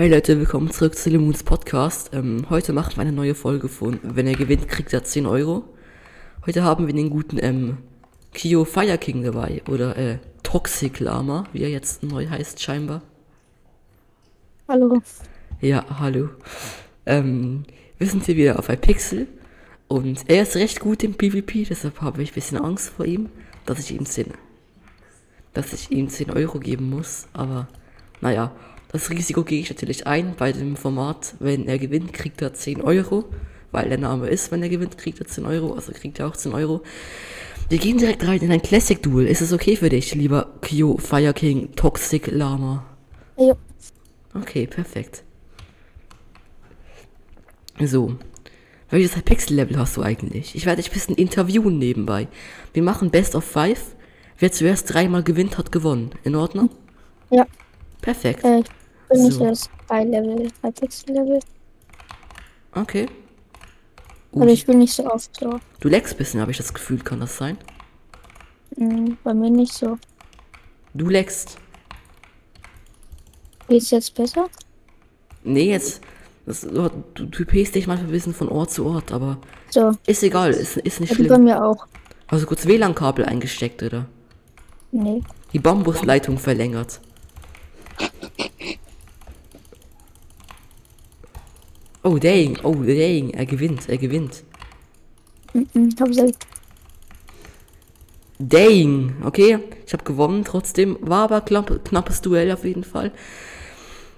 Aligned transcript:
Hey 0.00 0.08
Leute, 0.08 0.38
willkommen 0.38 0.70
zurück 0.70 0.96
zu 0.96 1.10
Lemons 1.10 1.42
Podcast. 1.42 2.14
Ähm, 2.14 2.46
heute 2.48 2.72
machen 2.72 2.96
wir 2.96 3.02
eine 3.02 3.12
neue 3.12 3.34
Folge 3.34 3.68
von 3.68 4.00
Wenn 4.02 4.26
er 4.26 4.32
gewinnt, 4.32 4.66
kriegt 4.66 4.94
er 4.94 5.04
10 5.04 5.26
Euro. 5.26 5.64
Heute 6.46 6.64
haben 6.64 6.86
wir 6.86 6.94
den 6.94 7.10
guten 7.10 7.36
ähm, 7.38 7.76
Kyo 8.32 8.64
Fire 8.64 8.96
King 8.96 9.22
dabei. 9.22 9.60
Oder 9.68 9.98
äh, 9.98 10.16
Toxic 10.42 11.00
Lama, 11.00 11.44
wie 11.52 11.64
er 11.64 11.68
jetzt 11.68 12.02
neu 12.02 12.26
heißt 12.26 12.62
scheinbar. 12.62 13.02
Hallo. 14.68 15.02
Ja, 15.60 15.84
hallo. 16.00 16.30
Ähm, 17.04 17.64
wir 17.98 18.06
sind 18.06 18.24
hier 18.24 18.36
wieder 18.36 18.58
auf 18.58 18.70
iPixel. 18.70 19.26
Und 19.86 20.30
er 20.30 20.44
ist 20.44 20.56
recht 20.56 20.80
gut 20.80 21.04
im 21.04 21.12
PvP, 21.12 21.66
deshalb 21.68 22.00
habe 22.00 22.22
ich 22.22 22.30
ein 22.30 22.36
bisschen 22.36 22.56
Angst 22.56 22.88
vor 22.88 23.04
ihm, 23.04 23.28
dass 23.66 23.78
ich 23.78 23.94
ihm 23.94 24.06
10, 24.06 24.32
dass 25.52 25.74
ich 25.74 25.90
ihm 25.90 26.08
10 26.08 26.30
Euro 26.30 26.58
geben 26.58 26.88
muss. 26.88 27.26
Aber 27.34 27.68
naja, 28.22 28.52
das 28.92 29.10
Risiko 29.10 29.44
gehe 29.44 29.60
ich 29.60 29.70
natürlich 29.70 30.06
ein 30.06 30.34
bei 30.36 30.52
dem 30.52 30.76
Format, 30.76 31.34
wenn 31.38 31.68
er 31.68 31.78
gewinnt, 31.78 32.12
kriegt 32.12 32.42
er 32.42 32.54
10 32.54 32.82
Euro, 32.82 33.24
weil 33.70 33.88
der 33.88 33.98
Name 33.98 34.28
ist, 34.28 34.50
wenn 34.50 34.62
er 34.62 34.68
gewinnt, 34.68 34.98
kriegt 34.98 35.20
er 35.20 35.26
10 35.26 35.44
Euro, 35.46 35.74
also 35.74 35.92
kriegt 35.92 36.18
er 36.18 36.26
auch 36.26 36.36
10 36.36 36.52
Euro. 36.52 36.82
Wir 37.68 37.78
gehen 37.78 37.98
direkt 37.98 38.26
rein 38.26 38.40
in 38.40 38.50
ein 38.50 38.62
Classic 38.62 39.00
Duel. 39.00 39.28
Ist 39.28 39.42
es 39.42 39.52
okay 39.52 39.76
für 39.76 39.88
dich, 39.88 40.12
lieber 40.16 40.54
Kyo 40.60 40.96
Fire 40.98 41.32
King 41.32 41.72
Toxic 41.76 42.26
Lama? 42.26 42.84
Jo. 43.38 43.56
Okay, 44.34 44.66
perfekt. 44.66 45.22
So. 47.80 48.16
Welches 48.90 49.12
Pixel-Level 49.22 49.78
hast 49.78 49.96
du 49.96 50.02
eigentlich? 50.02 50.56
Ich 50.56 50.66
werde 50.66 50.82
dich 50.82 50.90
ein 50.90 50.94
bisschen 50.94 51.14
interviewen 51.14 51.78
nebenbei. 51.78 52.26
Wir 52.72 52.82
machen 52.82 53.12
Best 53.12 53.36
of 53.36 53.44
Five. 53.44 53.94
Wer 54.40 54.50
zuerst 54.50 54.92
dreimal 54.92 55.22
gewinnt, 55.22 55.56
hat 55.56 55.70
gewonnen. 55.70 56.10
In 56.24 56.34
Ordnung? 56.34 56.70
Ja. 57.30 57.46
Perfekt. 58.00 58.44
Äh, 58.44 58.64
ich 59.10 59.16
bin 59.18 59.22
nicht 59.24 59.38
So. 59.38 59.44
erst 59.44 59.70
bei 59.88 60.04
Level, 60.04 60.50
bei 60.62 60.70
Pixel-Level. 60.70 61.40
Okay. 62.74 63.06
Aber 64.32 64.44
Uh, 64.44 64.48
ich 64.48 64.64
bin 64.64 64.78
nicht 64.78 64.92
so 64.94 65.04
oft 65.10 65.36
so. 65.38 65.58
du 65.80 65.88
leckst 65.88 66.14
ein 66.14 66.18
bisschen, 66.18 66.40
habe 66.40 66.52
ich 66.52 66.56
das 66.56 66.72
Gefühl. 66.72 67.00
Kann 67.00 67.18
das 67.20 67.36
sein? 67.36 67.58
Hm, 68.76 69.16
bei 69.24 69.34
mir 69.34 69.50
nicht 69.50 69.72
so. 69.72 69.98
Du 70.94 71.08
leckst. 71.08 71.58
Geht's 73.68 73.90
jetzt 73.90 74.14
besser? 74.14 74.48
Nee, 75.42 75.70
jetzt. 75.70 76.00
Das, 76.46 76.60
du, 76.62 76.88
du, 77.14 77.26
du 77.26 77.44
dich 77.74 77.86
manchmal 77.86 78.08
ein 78.08 78.12
bisschen 78.12 78.34
von 78.34 78.48
Ort 78.48 78.70
zu 78.70 78.86
Ort, 78.86 79.12
aber 79.12 79.38
So. 79.70 79.92
ist 80.06 80.22
egal, 80.22 80.52
ist, 80.52 80.76
ist 80.78 81.00
nicht 81.00 81.10
Also 81.10 81.22
bei 81.24 81.28
schlimm. 81.34 81.44
mir 81.44 81.64
auch. 81.64 81.86
Du 82.28 82.46
kurz 82.46 82.66
WLAN-Kabel 82.66 83.24
eingesteckt, 83.24 83.82
oder? 83.82 84.06
Nee. 84.92 85.22
Die 85.52 85.58
Bambusleitung 85.58 86.38
verlängert. 86.38 87.00
Oh, 92.02 92.18
dang, 92.18 92.58
oh, 92.62 92.74
dang, 92.74 93.30
er 93.30 93.46
gewinnt, 93.46 93.88
er 93.88 93.98
gewinnt. 93.98 94.42
Mhm. 95.52 95.94
Hab 96.00 96.14
selbst. 96.14 96.46
Dang, 98.38 99.16
okay, 99.22 99.58
ich 99.86 99.92
habe 99.92 100.04
gewonnen 100.04 100.44
trotzdem, 100.44 100.96
war 101.00 101.24
aber 101.24 101.42
knapp, 101.42 101.84
knappes 101.84 102.22
Duell 102.22 102.50
auf 102.52 102.64
jeden 102.64 102.84
Fall. 102.84 103.12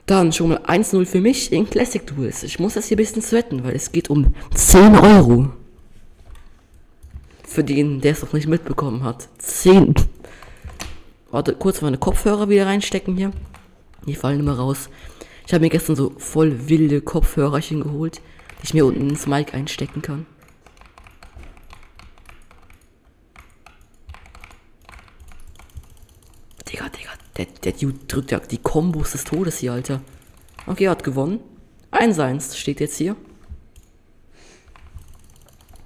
Dann 0.07 0.33
schon 0.33 0.51
mal 0.51 0.59
1-0 0.59 1.05
für 1.07 1.21
mich 1.21 1.53
in 1.53 1.69
Classic 1.69 2.07
Duels. 2.07 2.45
Ich 2.45 2.61
muss 2.61 2.75
das 2.75 2.87
hier 2.87 2.97
ein 2.97 2.99
bisschen 2.99 3.23
sweaten, 3.23 3.65
weil 3.65 3.75
es 3.75 3.91
geht 3.91 4.11
um 4.11 4.35
10 4.55 4.97
Euro. 4.97 5.51
Für 7.43 7.65
den, 7.65 8.01
der 8.01 8.13
es 8.13 8.23
noch 8.23 8.33
nicht 8.33 8.47
mitbekommen 8.47 9.03
hat. 9.03 9.29
10. 9.39 9.95
Warte, 11.31 11.55
kurz 11.55 11.81
meine 11.83 11.99
Kopfhörer 11.99 12.49
wieder 12.49 12.67
reinstecken 12.67 13.17
hier. 13.17 13.33
Die 14.07 14.15
fallen 14.15 14.41
immer 14.41 14.57
raus. 14.57 14.89
Ich 15.47 15.53
habe 15.53 15.65
mir 15.65 15.71
gestern 15.71 15.97
so 15.97 16.11
voll 16.19 16.69
wilde 16.69 17.01
Kopfhörerchen 17.01 17.83
geholt, 17.83 18.21
die 18.61 18.65
ich 18.65 18.75
mir 18.75 18.87
unten 18.87 19.11
ins 19.11 19.27
Mic 19.27 19.53
einstecken 19.55 20.03
kann. 20.03 20.27
Digga, 26.69 26.89
Digga, 26.89 27.11
der, 27.37 27.47
der 27.65 27.73
Dude 27.73 27.99
drückt 28.07 28.31
ja 28.31 28.39
die 28.39 28.59
Kombos 28.59 29.13
des 29.13 29.25
Todes 29.25 29.59
hier, 29.59 29.73
Alter. 29.73 30.01
Okay, 30.67 30.85
er 30.85 30.93
hat 30.93 31.05
gewonnen. 31.05 31.41
1-1 31.91 32.57
steht 32.57 32.81
jetzt 32.81 32.97
hier. 32.97 33.17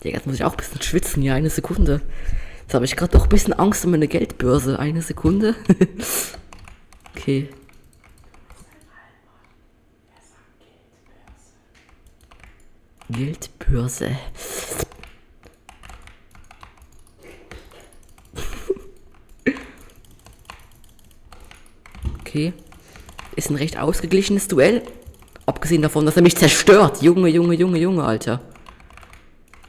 Digga, 0.04 0.18
jetzt 0.18 0.26
muss 0.26 0.36
ich 0.36 0.44
auch 0.44 0.52
ein 0.52 0.58
bisschen 0.58 0.82
schwitzen 0.82 1.22
hier, 1.22 1.34
eine 1.34 1.50
Sekunde. 1.50 2.02
Jetzt 2.62 2.74
habe 2.74 2.84
ich 2.84 2.96
gerade 2.96 3.12
doch 3.12 3.24
ein 3.24 3.28
bisschen 3.28 3.52
Angst 3.52 3.84
um 3.84 3.92
meine 3.92 4.08
Geldbörse. 4.08 4.78
Eine 4.78 5.02
Sekunde. 5.02 5.54
okay. 7.16 7.48
Geldbörse. 13.08 14.16
Okay. 22.20 22.52
Ist 23.36 23.50
ein 23.50 23.56
recht 23.56 23.78
ausgeglichenes 23.78 24.48
Duell. 24.48 24.82
Abgesehen 25.46 25.82
davon, 25.82 26.04
dass 26.04 26.16
er 26.16 26.22
mich 26.22 26.36
zerstört. 26.36 27.00
Junge, 27.00 27.28
Junge, 27.28 27.54
Junge, 27.54 27.78
Junge, 27.78 28.04
Alter. 28.04 28.40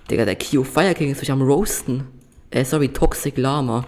Digga, 0.09 0.25
der 0.25 0.35
Kyo 0.35 0.63
Fire 0.63 0.95
King 0.95 1.11
ist 1.11 1.19
mich 1.19 1.31
am 1.31 1.41
Roasten. 1.41 2.07
Äh, 2.49 2.65
sorry, 2.65 2.89
Toxic 2.89 3.37
Lama. 3.37 3.85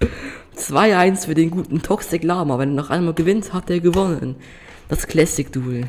2-1 0.56 1.26
für 1.26 1.34
den 1.34 1.50
guten 1.50 1.82
Toxic 1.82 2.24
Lama. 2.24 2.58
Wenn 2.58 2.70
er 2.70 2.82
noch 2.82 2.90
einmal 2.90 3.14
gewinnt, 3.14 3.52
hat 3.52 3.70
er 3.70 3.78
gewonnen. 3.78 4.36
Das 4.88 5.06
Classic 5.06 5.52
Duel. 5.52 5.88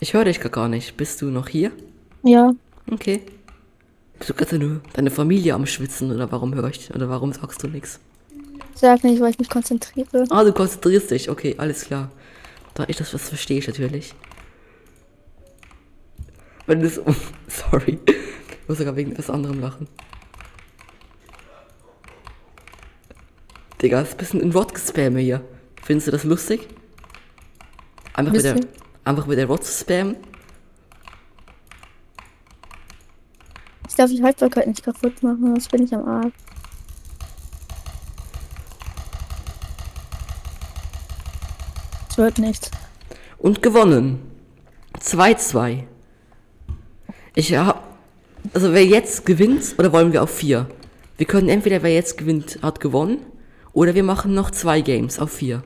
Ich 0.00 0.14
höre 0.14 0.24
dich 0.24 0.40
gar 0.40 0.68
nicht. 0.68 0.96
Bist 0.96 1.20
du 1.22 1.26
noch 1.26 1.48
hier? 1.48 1.72
Ja. 2.22 2.52
Okay. 2.90 3.22
Bist 4.18 4.30
du 4.30 4.34
gerade 4.34 4.58
deine, 4.58 4.80
deine 4.92 5.10
Familie 5.10 5.54
am 5.54 5.66
Schwitzen 5.66 6.12
oder 6.12 6.30
warum 6.30 6.54
höre 6.54 6.68
ich 6.68 6.94
oder 6.94 7.08
warum 7.08 7.32
sagst 7.32 7.62
du 7.62 7.68
nichts? 7.68 8.00
Sag 8.74 9.02
nicht, 9.02 9.20
weil 9.20 9.30
ich 9.30 9.38
mich 9.38 9.50
konzentriere. 9.50 10.24
Ah, 10.30 10.44
du 10.44 10.52
konzentrierst 10.52 11.10
dich. 11.10 11.30
Okay, 11.30 11.56
alles 11.58 11.84
klar. 11.84 12.10
Da 12.74 12.84
ich 12.86 12.96
das 12.96 13.12
was 13.12 13.28
verstehe 13.28 13.58
ich 13.58 13.66
natürlich. 13.66 14.14
Wenn 16.66 16.80
du 16.80 16.88
so. 16.88 17.02
Sorry. 17.48 17.98
Ich 18.06 18.68
muss 18.68 18.78
sogar 18.78 18.94
wegen 18.94 19.12
etwas 19.12 19.30
anderem 19.30 19.60
lachen. 19.60 19.88
Digga, 23.82 24.00
ist 24.00 24.12
ein 24.12 24.18
bisschen 24.18 24.40
in 24.40 24.52
Rot 24.52 24.74
gespamme 24.74 25.20
hier. 25.20 25.40
Findest 25.82 26.08
du 26.08 26.10
das 26.12 26.24
lustig? 26.24 26.68
Einfach 28.12 28.32
mit 28.32 28.44
der. 28.44 28.60
Einfach 29.08 29.26
mit 29.26 29.38
der 29.38 29.46
Rot 29.46 29.64
zu 29.64 29.72
spammen? 29.72 30.16
Ich 33.88 33.94
darf 33.94 34.10
die 34.10 34.22
Haltbarkeit 34.22 34.66
nicht 34.66 34.82
kaputt 34.84 35.22
machen, 35.22 35.46
sonst 35.46 35.70
bin 35.70 35.84
ich 35.84 35.94
am 35.94 36.06
Arsch. 36.06 36.32
Es 42.10 42.18
wird 42.18 42.38
nichts. 42.38 42.70
und 43.38 43.62
gewonnen. 43.62 44.20
2-2. 45.00 45.84
Ich 47.34 47.54
hab. 47.54 47.84
Also 48.52 48.72
wer 48.72 48.84
jetzt 48.84 49.26
gewinnt, 49.26 49.74
oder 49.78 49.92
wollen 49.92 50.12
wir 50.12 50.22
auf 50.22 50.30
4? 50.30 50.66
Wir 51.16 51.26
können 51.26 51.48
entweder 51.48 51.82
wer 51.82 51.92
jetzt 51.92 52.16
gewinnt, 52.18 52.58
hat 52.62 52.80
gewonnen, 52.80 53.18
oder 53.72 53.94
wir 53.94 54.02
machen 54.02 54.34
noch 54.34 54.50
zwei 54.50 54.80
Games 54.80 55.18
auf 55.18 55.32
4. 55.32 55.62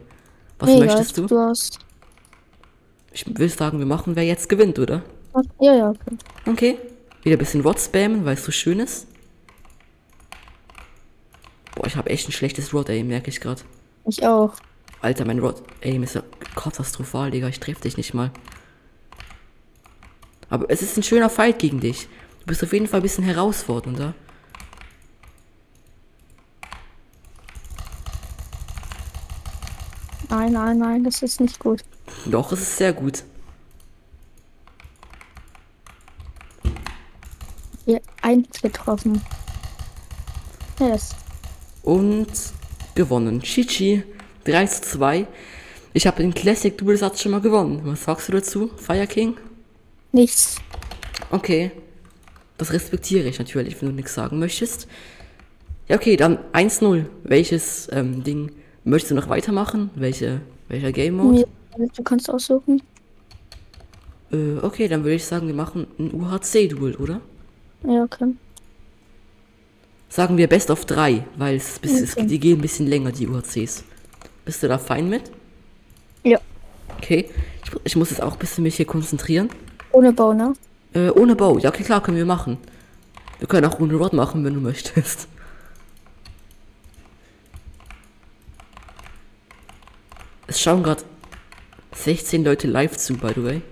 Was 0.59 0.69
Nee, 0.69 0.79
möchtest 0.81 1.17
du? 1.17 1.27
Du 1.27 1.39
hast. 1.39 1.79
Ich 3.13 3.27
will 3.39 3.49
sagen, 3.49 3.79
wir 3.79 3.87
machen 3.87 4.17
wer 4.17 4.25
jetzt 4.25 4.49
gewinnt, 4.49 4.79
oder? 4.79 5.03
Ja, 5.61 5.75
ja, 5.75 5.91
okay. 5.91 6.17
Okay. 6.47 6.79
Wieder 7.23 7.37
ein 7.37 7.39
bisschen 7.39 7.61
Rot 7.61 7.79
spammen, 7.79 8.25
weil 8.25 8.35
es 8.35 8.45
so 8.45 8.51
schön 8.53 8.81
ist. 8.81 9.07
Boah, 11.75 11.87
ich 11.87 11.97
habe 11.97 12.11
echt 12.11 12.29
ein 12.29 12.33
schlechtes 12.33 12.75
Rot 12.75 12.91
Aim, 12.91 13.09
merke 13.09 13.31
ich 13.31 13.41
gerade. 13.41 13.63
Ich 14.07 14.27
auch. 14.27 14.55
Alter, 15.01 15.25
mein 15.25 15.39
Rod 15.39 15.63
Aim 15.83 16.03
ist 16.03 16.15
ja 16.15 16.23
katastrophal, 16.55 17.31
Digga. 17.31 17.49
Ich 17.49 17.61
treffe 17.61 17.83
dich 17.83 17.97
nicht 17.97 18.15
mal. 18.15 18.31
Aber 20.49 20.67
es 20.69 20.83
ist 20.83 20.97
ein 20.97 21.03
schöner 21.03 21.31
Fight 21.31 21.59
gegen 21.59 21.81
dich. 21.81 22.09
Du 22.41 22.47
bist 22.47 22.63
auf 22.63 22.73
jeden 22.73 22.87
Fall 22.87 23.01
ein 23.01 23.05
bisschen 23.05 23.25
herausfordernder. 23.25 24.15
Nein, 30.29 30.53
nein, 30.53 30.79
nein, 30.79 31.05
das 31.05 31.23
ist 31.23 31.41
nicht 31.41 31.59
gut. 31.59 31.83
Doch, 32.27 32.53
es 32.53 32.61
ist 32.61 32.77
sehr 32.77 32.93
gut. 32.93 33.25
Hier, 37.85 38.01
eins 38.21 38.61
getroffen. 38.61 39.21
Yes. 40.79 41.15
Und 41.83 42.29
gewonnen. 42.95 43.43
Chichi, 43.43 44.05
3 44.45 44.67
zu 44.67 44.83
2. 44.83 45.27
Ich 45.93 46.07
habe 46.07 46.23
den 46.23 46.33
Classic 46.33 46.77
Duelsatz 46.77 47.21
schon 47.21 47.33
mal 47.33 47.41
gewonnen. 47.41 47.81
Was 47.85 48.05
sagst 48.05 48.29
du 48.29 48.33
dazu, 48.33 48.71
Fire 48.77 49.07
King? 49.07 49.37
Nichts. 50.13 50.57
Okay. 51.31 51.73
Das 52.57 52.73
respektiere 52.73 53.29
ich 53.29 53.39
natürlich, 53.39 53.81
wenn 53.81 53.89
du 53.89 53.95
nichts 53.95 54.15
sagen 54.15 54.39
möchtest. 54.39 54.87
Ja, 55.89 55.97
okay, 55.97 56.17
dann 56.17 56.39
1-0. 56.53 57.07
Welches 57.25 57.89
ähm, 57.93 58.23
Ding 58.23 58.53
möchtest 58.85 59.11
du 59.11 59.15
noch 59.17 59.29
weitermachen? 59.29 59.91
Welche, 59.97 60.41
welcher 60.69 60.93
Game 60.93 61.17
Mode? 61.17 61.41
Nee, 61.41 61.47
du 61.77 62.03
kannst 62.03 62.31
aussuchen. 62.31 62.83
Äh, 64.33 64.59
okay, 64.63 64.89
dann 64.89 65.03
würde 65.05 65.15
ich 65.17 65.25
sagen, 65.25 65.47
wir 65.47 65.55
machen 65.55 65.87
ein 65.99 66.13
UHC-Duel, 66.15 66.97
oder? 66.97 67.21
Ja, 67.87 68.05
okay. 68.05 68.35
Sagen 70.09 70.37
wir 70.37 70.47
Best 70.49 70.71
of 70.71 70.85
3, 70.85 71.25
weil 71.37 71.57
es, 71.57 71.79
bis- 71.79 72.17
Okay. 72.17 72.27
die 72.27 72.39
gehen 72.39 72.59
ein 72.59 72.63
bisschen 72.63 72.87
länger, 72.87 73.13
die 73.13 73.27
UHCs. 73.27 73.85
Bist 74.45 74.63
du 74.63 74.69
da 74.69 74.79
fein 74.79 75.09
mit? 75.09 75.31
Ja. 76.25 76.39
Okay, 76.99 77.29
ich, 77.65 77.71
ich 77.85 77.97
muss 77.97 78.11
jetzt 78.11 78.23
auch 78.23 78.33
ein 78.35 78.39
bisschen 78.39 78.63
mich 78.63 78.77
hier 78.77 78.87
konzentrieren. 78.87 79.49
Ohne 79.93 80.13
Bau, 80.13 80.33
ne? 80.33 80.53
Äh, 80.95 81.11
ohne 81.11 81.35
Bow. 81.35 81.59
Ja, 81.59 81.71
okay, 81.71 81.83
klar, 81.83 82.03
können 82.03 82.17
wir 82.19 82.27
machen. 82.27 82.59
Wir 83.39 83.49
können 83.49 83.67
auch 83.67 83.81
ohne 83.81 83.95
Rod 83.95 84.13
machen, 84.13 84.45
wenn 84.45 84.55
du 84.55 84.61
möchtest. 84.61 85.27
Es 90.47 90.61
schauen 90.61 90.83
gerade 90.83 91.03
16 91.95 92.45
Leute 92.45 92.67
live 92.67 92.97
zu, 92.97 93.15
by 93.15 93.33
the 93.35 93.45
way. 93.45 93.63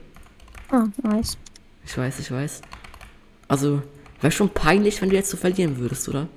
Ah, 0.70 0.86
nice. 1.02 1.36
Ich 1.84 1.96
weiß, 1.96 2.20
ich 2.20 2.30
weiß. 2.30 2.60
Also, 3.48 3.82
wäre 4.20 4.30
schon 4.30 4.50
peinlich, 4.50 5.00
wenn 5.02 5.10
du 5.10 5.16
jetzt 5.16 5.30
so 5.30 5.36
verlieren 5.36 5.78
würdest, 5.78 6.08
oder? 6.08 6.28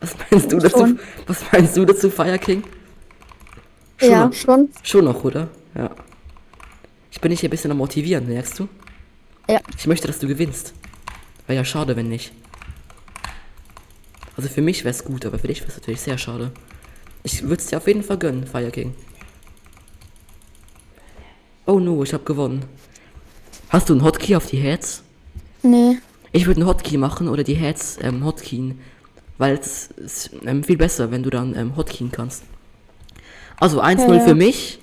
Was 0.00 0.16
meinst 0.30 0.52
du 0.52 0.58
dazu? 0.58 0.78
Schon. 0.78 0.98
Was 1.26 1.52
meinst 1.52 1.76
du 1.76 1.84
dazu, 1.84 2.10
Fire 2.10 2.38
King? 2.38 2.62
Schon 3.98 4.10
ja, 4.10 4.26
noch. 4.26 4.32
schon. 4.32 4.68
Schon 4.82 5.04
noch, 5.04 5.24
oder? 5.24 5.48
Ja. 5.74 5.90
Ich 7.10 7.20
bin 7.20 7.30
dich 7.30 7.40
hier 7.40 7.48
ein 7.48 7.50
bisschen 7.50 7.70
am 7.70 7.78
motivieren, 7.78 8.26
merkst 8.26 8.58
du? 8.58 8.68
Ja. 9.48 9.60
Ich 9.76 9.86
möchte, 9.86 10.06
dass 10.06 10.18
du 10.18 10.28
gewinnst. 10.28 10.72
Wäre 11.46 11.56
ja 11.56 11.64
schade, 11.64 11.96
wenn 11.96 12.08
nicht. 12.08 12.32
Also 14.36 14.48
für 14.48 14.60
mich 14.60 14.84
wäre 14.84 14.90
es 14.90 15.04
gut, 15.04 15.26
aber 15.26 15.38
für 15.38 15.48
dich 15.48 15.60
wäre 15.60 15.70
es 15.70 15.76
natürlich 15.76 16.00
sehr 16.00 16.18
schade. 16.18 16.52
Ich 17.24 17.42
würde 17.42 17.56
es 17.56 17.66
dir 17.66 17.78
auf 17.78 17.86
jeden 17.88 18.04
Fall 18.04 18.18
gönnen, 18.18 18.46
Fire 18.46 18.70
King. 18.70 18.94
Oh 21.68 21.78
no, 21.78 22.02
ich 22.02 22.14
habe 22.14 22.24
gewonnen. 22.24 22.64
Hast 23.68 23.90
du 23.90 23.92
einen 23.92 24.02
Hotkey 24.02 24.34
auf 24.36 24.46
die 24.46 24.56
Heads? 24.56 25.02
Nee. 25.62 25.98
Ich 26.32 26.46
würde 26.46 26.62
einen 26.62 26.68
Hotkey 26.68 26.96
machen 26.96 27.28
oder 27.28 27.44
die 27.44 27.56
Heads 27.56 27.98
ähm, 28.00 28.24
Hotkeyen. 28.24 28.80
Weil 29.36 29.58
es 29.58 29.88
ist 29.88 30.30
ähm, 30.46 30.64
viel 30.64 30.78
besser, 30.78 31.10
wenn 31.10 31.22
du 31.22 31.28
dann 31.28 31.54
ähm, 31.54 31.76
Hotkeyen 31.76 32.10
kannst. 32.10 32.44
Also 33.60 33.82
1-0 33.82 34.14
Ja, 34.14 34.20
für 34.20 34.34
mich. 34.34 34.78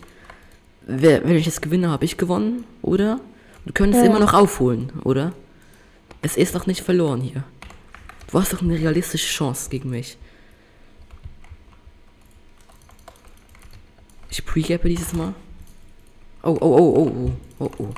Wer, 0.86 1.24
wenn 1.24 1.36
ich 1.36 1.48
jetzt 1.48 1.64
gewinne, 1.64 1.90
habe 1.90 2.06
ich 2.06 2.18
gewonnen, 2.18 2.66
oder? 2.84 3.20
Du 3.66 3.74
könntest 3.74 4.04
Ja, 4.04 4.10
immer 4.12 4.20
noch 4.20 4.36
aufholen, 4.36 4.92
oder? 5.04 5.34
Es 6.22 6.38
ist 6.38 6.54
doch 6.54 6.68
nicht 6.68 6.82
verloren 6.82 7.20
hier. 7.20 7.44
Du 8.32 8.40
hast 8.40 8.54
doch 8.54 8.62
eine 8.62 8.78
realistische 8.78 9.28
Chance 9.28 9.72
gegen 9.72 9.90
mich. 9.90 10.20
Ich 14.30 14.46
pregappe 14.46 14.88
dieses 14.88 15.14
Mal. 15.14 15.34
Oh, 16.48 16.56
oh, 16.62 16.78
oh, 16.78 16.96
oh, 16.96 17.32
oh, 17.60 17.66
oh, 17.66 17.72
oh. 17.80 17.94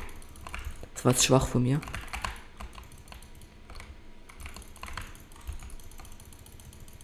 Das 0.94 1.04
war 1.04 1.12
jetzt 1.12 1.26
schwach 1.26 1.46
von 1.46 1.62
mir. 1.62 1.82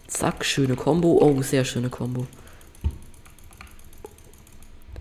Zack, 0.07 0.43
schöne 0.43 0.75
Combo. 0.75 1.19
Oh, 1.21 1.39
sehr 1.43 1.63
schöne 1.63 1.89
Combo. 1.89 2.25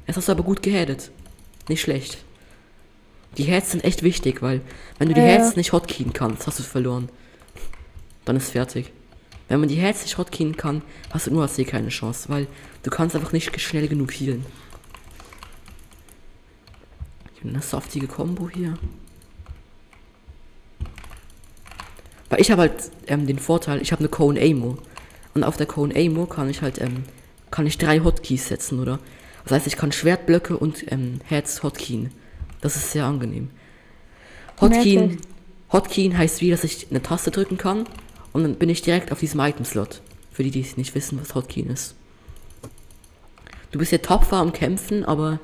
Jetzt 0.06 0.16
hast 0.16 0.28
du 0.28 0.32
aber 0.32 0.42
gut 0.42 0.62
geheadet. 0.62 1.10
Nicht 1.70 1.80
schlecht. 1.80 2.18
Die 3.38 3.44
Heads 3.44 3.70
sind 3.70 3.82
echt 3.82 4.02
wichtig, 4.02 4.42
weil 4.42 4.60
wenn 4.98 5.08
du 5.08 5.14
die 5.14 5.20
Ja, 5.22 5.26
ja. 5.26 5.32
Heads 5.38 5.56
nicht 5.56 5.72
hotkeyen 5.72 6.12
kannst, 6.12 6.46
hast 6.46 6.58
du 6.58 6.62
verloren. 6.62 7.08
Dann 8.26 8.36
ist 8.36 8.50
fertig. 8.50 8.92
Wenn 9.48 9.60
man 9.60 9.70
die 9.70 9.76
Heads 9.76 10.02
nicht 10.02 10.18
hotkeyen 10.18 10.58
kann, 10.58 10.82
hast 11.10 11.26
du 11.26 11.30
nur 11.30 11.44
AC 11.44 11.66
keine 11.66 11.88
Chance, 11.88 12.28
weil 12.28 12.48
du 12.82 12.90
kannst 12.90 13.16
einfach 13.16 13.32
nicht 13.32 13.58
schnell 13.62 13.88
genug 13.88 14.12
healen. 14.12 14.44
Eine 17.44 17.60
saftige 17.60 18.06
Combo 18.06 18.48
hier. 18.48 18.78
Weil 22.30 22.40
ich 22.40 22.50
habe 22.50 22.62
halt 22.62 22.90
ähm, 23.06 23.26
den 23.26 23.38
Vorteil, 23.38 23.82
ich 23.82 23.92
habe 23.92 24.00
eine 24.00 24.08
Cone 24.08 24.40
Amo. 24.40 24.78
Und 25.34 25.44
auf 25.44 25.56
der 25.56 25.66
Cone 25.66 25.94
Amo 25.94 26.26
kann 26.26 26.48
ich 26.48 26.62
halt, 26.62 26.80
ähm, 26.80 27.04
kann 27.50 27.66
ich 27.66 27.76
drei 27.78 28.00
Hotkeys 28.00 28.48
setzen, 28.48 28.80
oder? 28.80 28.98
Das 29.44 29.52
heißt, 29.52 29.66
ich 29.66 29.76
kann 29.76 29.92
Schwertblöcke 29.92 30.56
und 30.56 30.90
ähm, 30.90 31.20
Heads 31.26 31.62
hotkeyen. 31.62 32.10
Das 32.60 32.76
ist 32.76 32.92
sehr 32.92 33.04
angenehm. 33.04 33.50
Hotkeyen. 34.60 35.18
Hotkeyen 35.70 36.16
heißt 36.16 36.40
wie, 36.40 36.50
dass 36.50 36.64
ich 36.64 36.86
eine 36.90 37.02
Taste 37.02 37.30
drücken 37.30 37.58
kann 37.58 37.86
und 38.32 38.42
dann 38.42 38.54
bin 38.54 38.68
ich 38.68 38.80
direkt 38.82 39.12
auf 39.12 39.20
diesem 39.20 39.40
Item-Slot. 39.40 40.00
Für 40.32 40.42
die, 40.42 40.50
die 40.50 40.60
es 40.60 40.76
nicht 40.76 40.94
wissen, 40.94 41.20
was 41.20 41.34
Hotkeyen 41.34 41.70
ist. 41.70 41.94
Du 43.70 43.78
bist 43.78 43.92
ja 43.92 43.98
tapfer 43.98 44.36
am 44.36 44.52
Kämpfen, 44.52 45.04
aber 45.04 45.40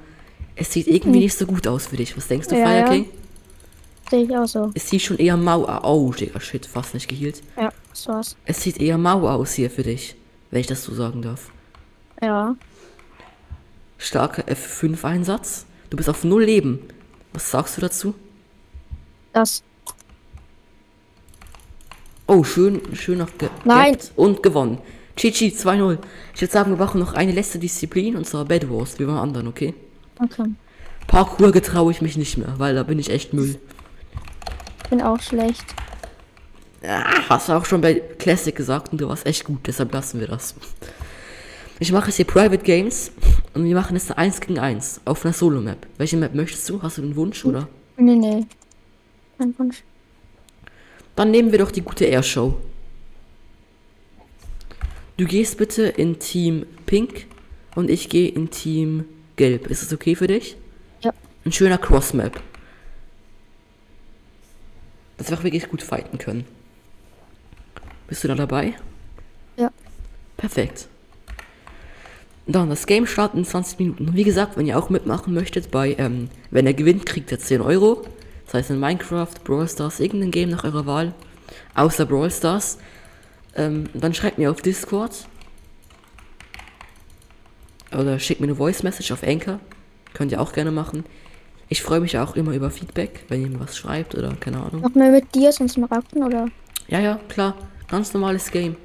es 0.61 0.71
sieht 0.73 0.89
irgendwie 0.89 1.21
nicht 1.21 1.37
so 1.37 1.47
gut 1.47 1.67
aus 1.67 1.87
für 1.87 1.97
dich. 1.97 2.15
Was 2.19 2.29
denkst 2.29 2.49
du, 2.49 2.55
Ja, 2.55 2.67
Fire 2.67 2.79
ja. 2.81 2.89
King? 2.89 3.09
Sehe 4.11 4.25
ich 4.25 4.37
auch 4.37 4.47
so. 4.47 4.71
Es 4.75 4.91
sieht 4.91 5.01
schon 5.01 5.17
eher 5.17 5.39
mau 5.39 5.65
aus. 5.65 5.85
Oh, 5.85 6.13
Digga, 6.13 6.39
shit, 6.39 6.67
fast 6.67 6.93
nicht 6.93 7.09
geheilt. 7.09 7.43
Ja, 7.57 7.73
das 7.89 8.07
war's. 8.07 8.37
Es 8.45 8.61
sieht 8.61 8.79
eher 8.79 8.99
mau 8.99 9.27
aus 9.27 9.55
hier 9.55 9.71
für 9.71 9.85
dich, 9.85 10.17
wenn 10.51 10.61
ich 10.61 10.67
das 10.67 10.85
so 10.85 10.95
sagen 10.95 11.23
darf. 11.23 11.51
Ja. 12.21 12.57
Starker 13.97 14.43
F5-Einsatz. 14.43 15.65
Du 15.89 15.97
bist 15.97 16.11
auf 16.11 16.25
null 16.25 16.45
Leben. 16.45 16.81
Was 17.33 17.51
sagst 17.51 17.79
du 17.79 17.81
dazu? 17.81 18.15
Das. 19.33 19.63
Oh, 22.27 22.45
schön, 22.45 22.83
schön 22.95 23.19
noch 23.19 23.39
ge 23.39 23.49
Nein. 23.65 23.97
und 24.15 24.43
gewonnen. 24.43 24.79
GG 25.17 25.49
2-0. 25.49 25.99
Ich 26.35 26.43
würde 26.43 26.53
sagen, 26.53 26.71
wir 26.71 26.77
machen 26.77 27.01
noch 27.01 27.15
eine 27.15 27.33
letzte 27.33 27.59
Disziplin 27.59 28.17
und 28.17 28.27
zwar 28.27 28.45
Bed 28.45 28.69
Wars, 28.71 28.99
wie 28.99 29.05
beim 29.05 29.17
anderen, 29.17 29.49
okay? 29.49 29.75
Okay. 30.23 30.51
Parkour 31.07 31.51
getraue 31.51 31.91
ich 31.91 32.03
mich 32.03 32.17
nicht 32.17 32.37
mehr, 32.37 32.55
weil 32.59 32.75
da 32.75 32.83
bin 32.83 32.99
ich 32.99 33.11
echt 33.11 33.33
Müll. 33.33 33.59
Bin 34.91 35.03
auch 35.03 35.21
schlecht. 35.21 35.65
Ah, 36.83 37.29
hast 37.29 37.49
du 37.49 37.53
auch 37.53 37.65
schon 37.65 37.81
bei 37.81 37.95
Classic 37.95 38.55
gesagt 38.55 38.93
und 38.93 39.01
du 39.01 39.09
warst 39.09 39.27
echt 39.27 39.45
gut, 39.45 39.61
deshalb 39.67 39.93
lassen 39.93 40.21
wir 40.21 40.29
das. 40.29 40.55
Ich 41.79 41.93
mache 41.93 42.07
jetzt 42.07 42.17
hier 42.17 42.27
Private 42.27 42.63
Games 42.63 43.13
und 43.55 43.65
wir 43.65 43.75
machen 43.75 43.97
jetzt 43.97 44.11
eine 44.11 44.19
1 44.19 44.41
gegen 44.41 44.59
1 44.59 45.03
auf 45.05 45.25
einer 45.25 45.35
Solo-Map. 45.35 45.87
Welche 45.99 46.17
Map 46.17 46.35
möchtest 46.35 46.69
du? 46.69 46.83
Hast 46.83 46.99
du 46.99 47.03
einen 47.03 47.17
Wunsch 47.17 47.45
oder? 47.45 47.69
Nee, 47.97 48.17
nee. 48.17 48.47
Kein 49.39 49.59
Wunsch. 49.59 49.83
Dann 51.17 51.31
nehmen 51.31 51.53
wir 51.53 51.59
doch 51.59 51.71
die 51.71 51.83
gute 51.83 52.05
Airshow. 52.05 52.59
Du 55.17 55.27
gehst 55.27 55.59
bitte 55.59 55.83
in 55.85 56.19
Team 56.19 56.65
Pink 56.87 57.27
und 57.75 57.91
ich 57.91 58.09
gehe 58.09 58.29
in 58.29 58.51
Team 58.51 59.05
Gelb. 59.41 59.69
Ist 59.69 59.83
es 59.83 59.91
okay 59.91 60.15
für 60.15 60.27
dich? 60.27 60.59
Ja. 61.01 61.15
Ein 61.47 61.53
schöner 61.53 61.79
Cross-Map. 61.79 62.43
Dass 65.17 65.31
wir 65.31 65.39
auch 65.39 65.45
wirklich 65.45 65.67
gut 65.71 65.81
fighten 65.81 66.19
können. 66.19 66.45
Bist 68.07 68.23
du 68.23 68.29
da 68.29 68.35
dabei? 68.35 68.75
Ja. 69.57 69.71
Perfekt. 70.37 70.89
Dann, 72.47 72.69
das 72.69 72.85
Game 72.85 73.07
startet 73.07 73.39
in 73.39 73.47
20 73.47 73.79
Minuten. 73.79 74.09
Und 74.09 74.15
Wie 74.15 74.25
gesagt, 74.25 74.59
wenn 74.59 74.67
ihr 74.67 74.79
auch 74.79 74.91
mitmachen 74.91 75.33
möchtet 75.33 75.71
bei, 75.71 75.95
ähm, 75.97 76.29
wenn 76.51 76.67
er 76.67 76.75
gewinnt, 76.75 77.07
kriegt 77.07 77.33
er 77.33 77.39
10 77.39 77.63
Euro. 77.63 78.05
Das 78.45 78.53
heißt 78.53 78.71
in 78.71 78.79
Minecraft, 78.79 79.43
Brawl 79.43 79.67
Stars, 79.67 80.01
irgendein 80.01 80.33
Game 80.33 80.51
nach 80.51 80.65
eurer 80.65 80.85
Wahl. 80.85 81.15
Außer 81.75 82.05
Brawl 82.05 82.31
Stars. 82.31 82.77
Ähm, 83.57 83.89
dann 83.95 84.13
schreibt 84.13 84.37
mir 84.37 84.51
auf 84.51 84.61
Discord. 84.61 85.13
Oder 87.93 88.19
schickt 88.19 88.41
mir 88.41 88.47
eine 88.47 88.57
Voice 88.57 88.83
Message 88.83 89.11
auf 89.13 89.23
Anchor. 89.23 89.61
Könnt 90.15 90.33
ihr 90.33 90.41
auch 90.41 90.53
gerne 90.53 90.71
machen. 90.71 91.05
Ich 91.69 91.83
freue 91.83 92.01
mich 92.01 92.19
auch 92.19 92.35
immer 92.35 92.53
über 92.53 92.71
Feedback, 92.71 93.25
wenn 93.29 93.43
ihr 93.43 93.49
mir 93.49 93.61
was 93.61 93.77
schreibt 93.77 94.15
oder 94.15 94.35
keine 94.35 94.59
Ahnung. 94.63 94.83
Noch 94.83 94.95
mehr 94.95 95.11
mit 95.11 95.35
dir, 95.35 95.53
sonst 95.53 95.75
Smaragden 95.75 96.25
oder? 96.25 96.49
Ja, 96.89 96.99
ja, 96.99 97.21
klar. 97.29 97.57
Ganz 97.89 98.13
normales 98.13 98.51
Game. 98.51 98.77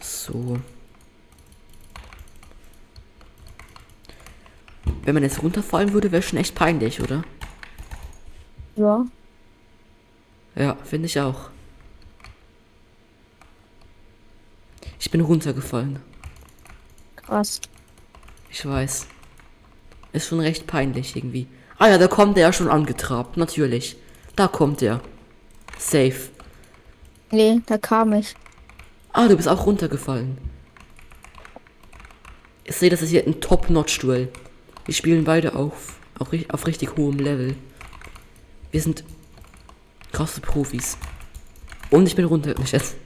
So. 0.00 0.58
Wenn 5.02 5.14
man 5.14 5.22
jetzt 5.22 5.42
runterfallen 5.42 5.92
würde, 5.92 6.12
wäre 6.12 6.22
schon 6.22 6.38
echt 6.38 6.54
peinlich, 6.54 7.00
oder? 7.02 7.24
Ja. 8.76 9.04
Ja, 10.56 10.76
finde 10.84 11.06
ich 11.06 11.20
auch. 11.20 11.50
Ich 15.04 15.10
bin 15.10 15.20
runtergefallen. 15.20 15.98
Krass. 17.16 17.60
Ich 18.48 18.64
weiß. 18.64 19.06
Ist 20.14 20.28
schon 20.28 20.40
recht 20.40 20.66
peinlich 20.66 21.14
irgendwie. 21.14 21.46
Ah 21.76 21.88
ja, 21.88 21.98
da 21.98 22.08
kommt 22.08 22.38
er 22.38 22.44
ja 22.44 22.52
schon 22.54 22.70
angetrabt. 22.70 23.36
Natürlich. 23.36 23.98
Da 24.34 24.48
kommt 24.48 24.80
er. 24.80 25.02
Safe. 25.78 26.30
Nee, 27.30 27.60
da 27.66 27.76
kam 27.76 28.14
ich. 28.14 28.34
Ah, 29.12 29.28
du 29.28 29.36
bist 29.36 29.46
auch 29.46 29.66
runtergefallen. 29.66 30.38
Ich 32.64 32.76
sehe, 32.76 32.88
das 32.88 33.02
ist 33.02 33.10
hier 33.10 33.26
ein 33.26 33.42
Top-Notch-Duell. 33.42 34.30
Wir 34.86 34.94
spielen 34.94 35.24
beide 35.24 35.54
auf, 35.54 35.98
auf, 36.18 36.28
auf 36.48 36.66
richtig 36.66 36.96
hohem 36.96 37.18
Level. 37.18 37.56
Wir 38.70 38.80
sind 38.80 39.04
krasse 40.12 40.40
Profis. 40.40 40.96
Und 41.90 42.06
ich 42.06 42.16
bin 42.16 42.24
runter. 42.24 42.58
Nicht 42.58 42.72
jetzt. 42.72 42.96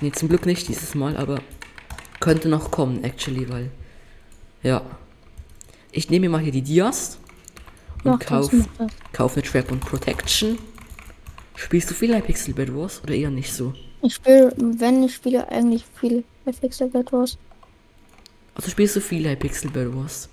Nee, 0.00 0.12
zum 0.12 0.28
Glück 0.28 0.46
nicht 0.46 0.68
dieses 0.68 0.94
Mal, 0.94 1.16
aber 1.16 1.40
könnte 2.20 2.48
noch 2.48 2.70
kommen, 2.70 3.04
actually, 3.04 3.48
weil. 3.48 3.70
Ja. 4.62 4.82
Ich 5.92 6.08
nehme 6.10 6.26
mir 6.26 6.32
mal 6.32 6.40
hier 6.40 6.52
die 6.52 6.62
Dias 6.62 7.18
und 8.04 8.12
Mach 8.12 8.18
das, 8.20 8.28
kauf, 8.28 8.52
mach 8.52 8.66
das. 8.78 8.92
kauf 9.12 9.32
eine 9.34 9.42
Trap 9.42 9.72
und 9.72 9.80
Protection. 9.80 10.58
Spielst 11.56 11.90
du 11.90 11.94
viel 11.94 12.14
Hypixel 12.14 12.54
Bed 12.54 12.74
Wars 12.74 13.02
oder 13.02 13.14
eher 13.14 13.30
nicht 13.30 13.52
so? 13.52 13.74
Ich 14.02 14.14
spiele, 14.14 14.54
wenn 14.56 15.02
ich 15.02 15.14
spiele, 15.14 15.46
eigentlich 15.50 15.84
viel 16.00 16.24
bei 16.44 16.52
Fixer 16.52 16.86
Bad 16.86 17.12
Wars. 17.12 17.36
Also 18.54 18.70
spielst 18.70 18.96
du 18.96 19.00
viel 19.00 19.28
Hypixel 19.28 19.70
Bed 19.70 19.94
Wars? 19.94 20.28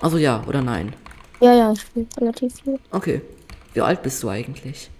Also 0.00 0.18
ja 0.18 0.44
oder 0.46 0.62
nein? 0.62 0.94
Ja, 1.40 1.54
ja, 1.54 1.72
ich 1.72 1.80
spiele 1.80 2.06
relativ 2.20 2.54
viel. 2.62 2.78
Okay. 2.90 3.20
Wie 3.74 3.80
alt 3.80 4.02
bist 4.02 4.22
du 4.22 4.28
eigentlich? 4.28 4.90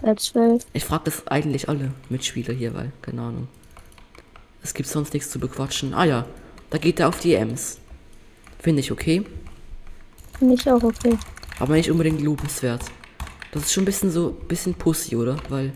Bei 0.00 0.14
12. 0.14 0.64
Ich 0.72 0.84
frage 0.84 1.04
das 1.06 1.26
eigentlich 1.26 1.68
alle 1.68 1.92
Mitspieler 2.08 2.54
hier, 2.54 2.74
weil, 2.74 2.92
keine 3.02 3.22
Ahnung. 3.22 3.48
Es 4.62 4.74
gibt 4.74 4.88
sonst 4.88 5.12
nichts 5.12 5.30
zu 5.30 5.38
bequatschen. 5.38 5.94
Ah 5.94 6.04
ja, 6.04 6.26
da 6.70 6.78
geht 6.78 7.00
er 7.00 7.08
auf 7.08 7.20
die 7.20 7.34
Ems. 7.34 7.78
Finde 8.60 8.80
ich 8.80 8.92
okay, 8.92 9.24
Finde 10.38 10.54
ich 10.54 10.70
auch 10.70 10.82
okay. 10.82 11.16
aber 11.58 11.74
nicht 11.74 11.90
unbedingt 11.90 12.20
lobenswert. 12.20 12.82
Das 13.50 13.64
ist 13.64 13.72
schon 13.72 13.82
ein 13.82 13.86
bisschen 13.86 14.10
so, 14.10 14.30
bisschen 14.30 14.74
Pussy, 14.74 15.16
oder? 15.16 15.36
Weil, 15.48 15.72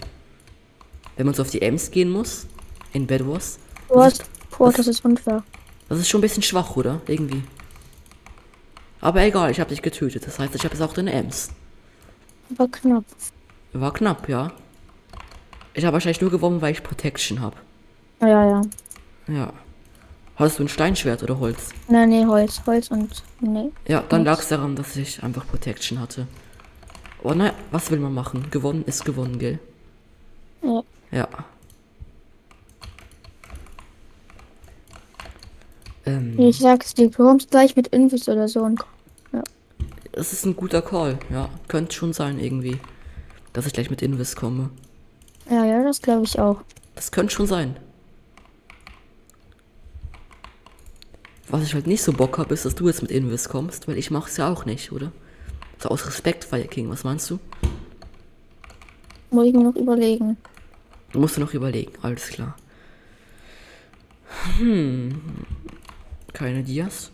wenn 1.16 1.26
man 1.26 1.34
so 1.34 1.42
auf 1.42 1.50
die 1.50 1.62
Ems 1.62 1.90
gehen 1.90 2.10
muss, 2.10 2.46
in 2.92 3.06
Bed 3.06 3.26
Wars, 3.26 3.58
hast, 3.92 4.24
boah, 4.56 4.72
das 4.72 4.86
ist 4.86 5.04
unfair. 5.04 5.42
das 5.88 5.98
ist 5.98 6.08
schon 6.08 6.18
ein 6.18 6.22
bisschen 6.22 6.42
schwach, 6.42 6.76
oder? 6.76 7.00
Irgendwie. 7.06 7.42
Aber 9.00 9.22
egal, 9.22 9.50
ich 9.50 9.58
habe 9.58 9.70
dich 9.70 9.82
getötet. 9.82 10.26
Das 10.26 10.38
heißt, 10.38 10.54
ich 10.54 10.64
habe 10.64 10.74
jetzt 10.74 10.82
auch 10.82 10.94
deine 10.94 11.12
Ems. 11.12 11.50
Aber 12.50 12.68
knapp. 12.68 13.04
War 13.72 13.92
knapp, 13.92 14.28
ja. 14.28 14.52
Ich 15.74 15.84
habe 15.84 15.94
wahrscheinlich 15.94 16.20
nur 16.20 16.30
gewonnen, 16.30 16.60
weil 16.60 16.72
ich 16.72 16.82
Protection 16.82 17.40
habe. 17.40 17.56
Ja, 18.20 18.28
ja, 18.28 18.46
ja. 18.48 18.62
Ja. 19.34 19.52
Hast 20.36 20.58
du 20.58 20.64
ein 20.64 20.68
Steinschwert 20.68 21.22
oder 21.22 21.38
Holz? 21.38 21.70
Nein, 21.88 22.08
nee, 22.10 22.24
Holz, 22.26 22.60
Holz 22.66 22.90
und. 22.90 23.22
Nee. 23.40 23.70
Ja, 23.86 24.02
dann 24.08 24.24
lag 24.24 24.40
es 24.40 24.48
daran, 24.48 24.76
dass 24.76 24.96
ich 24.96 25.22
einfach 25.22 25.46
Protection 25.46 26.00
hatte. 26.00 26.26
Aber 27.22 27.34
naja, 27.34 27.54
was 27.70 27.90
will 27.90 28.00
man 28.00 28.12
machen? 28.14 28.50
Gewonnen 28.50 28.84
ist 28.86 29.04
gewonnen, 29.04 29.38
gell? 29.38 29.58
Ja. 30.62 30.82
Ja. 31.10 31.28
Ähm, 36.04 36.38
Ich 36.38 36.58
sag's 36.58 36.94
dir, 36.94 37.10
du 37.10 37.16
kommst 37.16 37.50
gleich 37.50 37.76
mit 37.76 37.88
Invis 37.88 38.28
oder 38.28 38.48
so 38.48 38.60
und. 38.62 38.80
das 40.12 40.32
ist 40.32 40.44
ein 40.44 40.56
guter 40.56 40.82
Call, 40.82 41.18
ja. 41.30 41.48
Könnte 41.68 41.94
schon 41.94 42.12
sein, 42.12 42.38
irgendwie. 42.38 42.78
Dass 43.52 43.66
ich 43.66 43.72
gleich 43.72 43.90
mit 43.90 44.02
Invis 44.02 44.36
komme. 44.36 44.70
Ja, 45.50 45.64
ja, 45.64 45.82
das 45.82 46.00
glaube 46.00 46.24
ich 46.24 46.38
auch. 46.38 46.62
Das 46.94 47.10
könnte 47.10 47.34
schon 47.34 47.46
sein. 47.46 47.76
Was 51.48 51.62
ich 51.62 51.74
halt 51.74 51.86
nicht 51.86 52.02
so 52.02 52.12
Bock 52.12 52.38
habe, 52.38 52.54
ist, 52.54 52.64
dass 52.64 52.74
du 52.74 52.86
jetzt 52.86 53.02
mit 53.02 53.10
Invis 53.10 53.48
kommst, 53.48 53.86
weil 53.86 53.98
ich 53.98 54.10
mach's 54.10 54.36
ja 54.38 54.50
auch 54.50 54.64
nicht, 54.64 54.92
oder? 54.92 55.12
So 55.78 55.90
aus 55.90 56.06
Respekt, 56.06 56.44
Fire 56.44 56.66
King, 56.66 56.88
was 56.88 57.04
meinst 57.04 57.28
du? 57.28 57.38
Muss 59.30 59.46
ich 59.46 59.52
mir 59.52 59.64
noch 59.64 59.76
überlegen. 59.76 60.36
Du 61.12 61.18
musst 61.18 61.36
du 61.36 61.40
noch 61.40 61.52
überlegen, 61.52 61.92
alles 62.00 62.28
klar. 62.28 62.56
Hm. 64.58 65.20
Keine 66.32 66.62
Dias. 66.62 67.10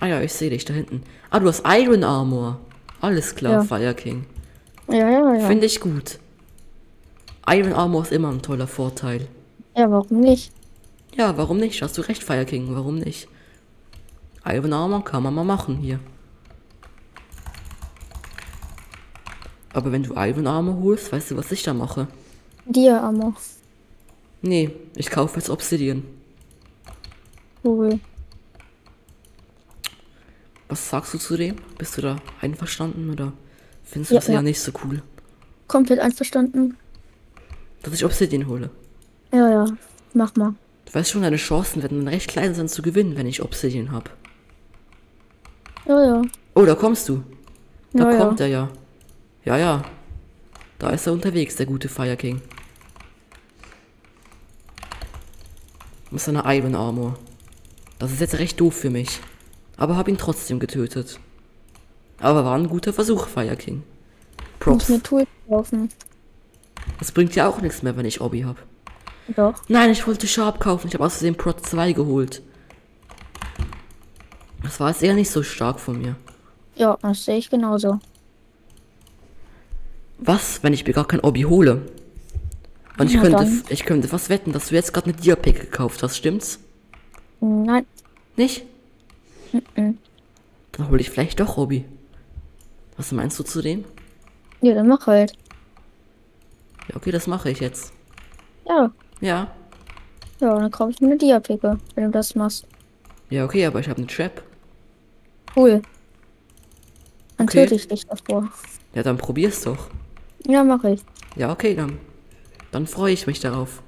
Ah 0.00 0.06
ja, 0.06 0.20
ich 0.22 0.32
sehe 0.32 0.50
dich 0.50 0.64
da 0.64 0.72
hinten. 0.72 1.02
Ah, 1.30 1.40
du 1.40 1.48
hast 1.48 1.62
Iron 1.66 2.04
Armor. 2.04 2.60
Alles 3.00 3.34
klar, 3.34 3.52
Ja. 3.52 3.62
Fire 3.64 3.94
King. 3.94 4.26
Ja, 4.88 5.08
ja, 5.10 5.34
ja. 5.34 5.46
Finde 5.46 5.66
ich 5.66 5.80
gut. 5.80 6.18
Iron 7.46 7.72
Armor 7.72 8.02
ist 8.02 8.12
immer 8.12 8.30
ein 8.30 8.42
toller 8.42 8.66
Vorteil. 8.66 9.28
Ja, 9.76 9.90
warum 9.90 10.20
nicht? 10.20 10.52
Ja, 11.16 11.36
warum 11.36 11.58
nicht? 11.58 11.82
Hast 11.82 11.96
du 11.98 12.02
recht, 12.02 12.22
Fire 12.22 12.44
King, 12.44 12.68
warum 12.74 12.96
nicht? 12.96 13.28
Iron 14.46 14.72
Armor 14.72 15.04
kann 15.04 15.22
man 15.22 15.34
mal 15.34 15.44
machen 15.44 15.76
hier. 15.76 16.00
Aber 19.72 19.90
wenn 19.92 20.02
du 20.02 20.14
Iron 20.16 20.46
Armor 20.46 20.80
holst, 20.82 21.12
weißt 21.12 21.32
du, 21.32 21.36
was 21.36 21.50
ich 21.50 21.62
da 21.62 21.74
mache? 21.74 22.06
Dir, 22.66 23.02
Amor. 23.02 23.34
Nee, 24.42 24.70
ich 24.94 25.10
kaufe 25.10 25.36
jetzt 25.38 25.50
Obsidian. 25.50 26.04
Cool. 27.64 27.98
Was 30.74 30.90
sagst 30.90 31.14
du 31.14 31.18
zu 31.18 31.36
dem? 31.36 31.54
Bist 31.78 31.96
du 31.96 32.02
da 32.02 32.16
einverstanden 32.40 33.08
oder 33.08 33.32
findest 33.84 34.10
du 34.10 34.14
Ja, 34.16 34.20
das 34.20 34.26
ja 34.26 34.34
ja. 34.34 34.42
nicht 34.42 34.60
so 34.60 34.72
cool, 34.84 35.04
Komplett 35.68 36.00
einverstanden? 36.00 36.76
dass 37.84 37.94
ich 37.94 38.04
Obsidian 38.04 38.48
hole? 38.48 38.70
Ja, 39.32 39.48
ja. 39.48 39.66
Mach 40.14 40.34
mal. 40.34 40.54
Du 40.86 40.94
weißt 40.94 41.12
schon, 41.12 41.22
deine 41.22 41.36
Chancen 41.36 41.80
werden 41.82 42.08
recht 42.08 42.28
klein 42.28 42.56
sein 42.56 42.66
zu 42.68 42.82
gewinnen, 42.82 43.16
wenn 43.16 43.28
ich 43.28 43.40
Obsidian 43.40 43.92
hab. 43.92 44.10
Ja, 45.86 46.04
ja. 46.04 46.22
Oh, 46.56 46.64
da 46.64 46.74
kommst 46.74 47.08
du. 47.08 47.22
Da 47.92 48.10
Ja, 48.10 48.10
ja. 48.10 48.18
kommt 48.18 48.40
er 48.40 48.48
ja. 48.48 48.68
Ja, 49.44 49.56
ja. 49.56 49.84
Da 50.80 50.90
ist 50.90 51.06
er 51.06 51.12
unterwegs, 51.12 51.54
der 51.54 51.66
gute 51.66 51.88
Fire 51.88 52.16
King. 52.16 52.42
Mit 56.10 56.20
seiner 56.20 56.52
Iron 56.52 56.74
Armor. 56.74 57.16
Das 58.00 58.10
ist 58.10 58.20
jetzt 58.20 58.38
recht 58.40 58.58
doof 58.60 58.74
für 58.74 58.90
mich. 58.90 59.20
Aber 59.76 59.96
hab 59.96 60.08
ihn 60.08 60.18
trotzdem 60.18 60.58
getötet. 60.58 61.18
Aber 62.20 62.44
war 62.44 62.56
ein 62.56 62.68
guter 62.68 62.92
Versuch, 62.92 63.26
Fire 63.26 63.56
King. 63.56 63.76
Muss 63.76 64.58
Props. 64.60 64.88
mir 64.88 65.02
Tools 65.02 65.28
kaufen. 65.48 65.88
Das 66.98 67.12
bringt 67.12 67.34
ja 67.34 67.48
auch 67.48 67.60
nichts 67.60 67.82
mehr, 67.82 67.96
wenn 67.96 68.06
ich 68.06 68.20
Obby 68.20 68.42
hab. 68.42 68.56
Doch. 69.36 69.54
Nein, 69.68 69.90
ich 69.90 70.06
wollte 70.06 70.26
Sharp 70.26 70.60
kaufen. 70.60 70.88
Ich 70.88 70.94
habe 70.94 71.08
Versehen 71.08 71.34
Prot 71.36 71.64
2 71.66 71.92
geholt. 71.92 72.42
Das 74.62 74.80
war 74.80 74.90
jetzt 74.90 75.02
eher 75.02 75.14
nicht 75.14 75.30
so 75.30 75.42
stark 75.42 75.80
von 75.80 75.98
mir. 75.98 76.16
Ja, 76.76 76.96
das 77.02 77.24
sehe 77.24 77.36
ich 77.36 77.50
genauso. 77.50 77.98
Was, 80.18 80.62
wenn 80.62 80.72
ich 80.72 80.86
mir 80.86 80.92
gar 80.92 81.06
kein 81.06 81.20
Obby 81.20 81.42
hole? 81.42 81.82
Und 82.98 83.08
ich 83.10 83.16
Na 83.16 83.22
könnte, 83.22 83.38
dann. 83.44 83.62
ich 83.68 83.84
könnte 83.84 84.08
fast 84.08 84.28
wetten, 84.30 84.52
dass 84.52 84.68
du 84.68 84.74
jetzt 84.74 84.92
gerade 84.92 85.10
eine 85.10 85.16
Diapick 85.20 85.60
gekauft 85.60 86.02
hast, 86.02 86.16
stimmt's? 86.16 86.60
Nein. 87.40 87.86
Nicht? 88.36 88.64
Dann 89.76 90.90
hole 90.90 91.00
ich 91.00 91.10
vielleicht 91.10 91.40
doch 91.40 91.56
Obby. 91.56 91.84
Was 92.96 93.12
meinst 93.12 93.38
du 93.38 93.42
zu 93.44 93.62
dem? 93.62 93.84
Ja, 94.60 94.74
dann 94.74 94.88
mach 94.88 95.06
halt. 95.06 95.32
Ja, 96.88 96.96
okay, 96.96 97.10
das 97.10 97.26
mache 97.26 97.50
ich 97.50 97.60
jetzt. 97.60 97.92
Ja. 98.68 98.90
Ja. 99.20 99.52
Ja, 100.40 100.58
dann 100.58 100.70
kaufe 100.70 100.90
ich 100.90 101.00
mir 101.00 101.08
eine 101.08 101.16
Diapicke, 101.18 101.78
wenn 101.94 102.04
du 102.04 102.10
das 102.10 102.34
machst. 102.34 102.66
Ja, 103.30 103.44
okay, 103.44 103.64
aber 103.66 103.80
ich 103.80 103.88
habe 103.88 103.98
eine 103.98 104.06
Trap. 104.06 104.42
Cool. 105.56 105.82
Dann 107.36 107.46
Okay. 107.48 107.62
töte 107.64 107.74
ich 107.76 107.88
dich 107.88 108.06
davor. 108.06 108.50
Ja, 108.94 109.02
dann 109.02 109.16
probier's 109.16 109.62
doch. 109.62 109.88
Ja, 110.46 110.62
mach 110.64 110.84
ich. 110.84 111.00
Ja, 111.36 111.50
okay, 111.52 111.74
dann. 111.74 111.98
Dann 112.70 112.86
freue 112.86 113.12
ich 113.12 113.26
mich 113.26 113.40
darauf. 113.40 113.82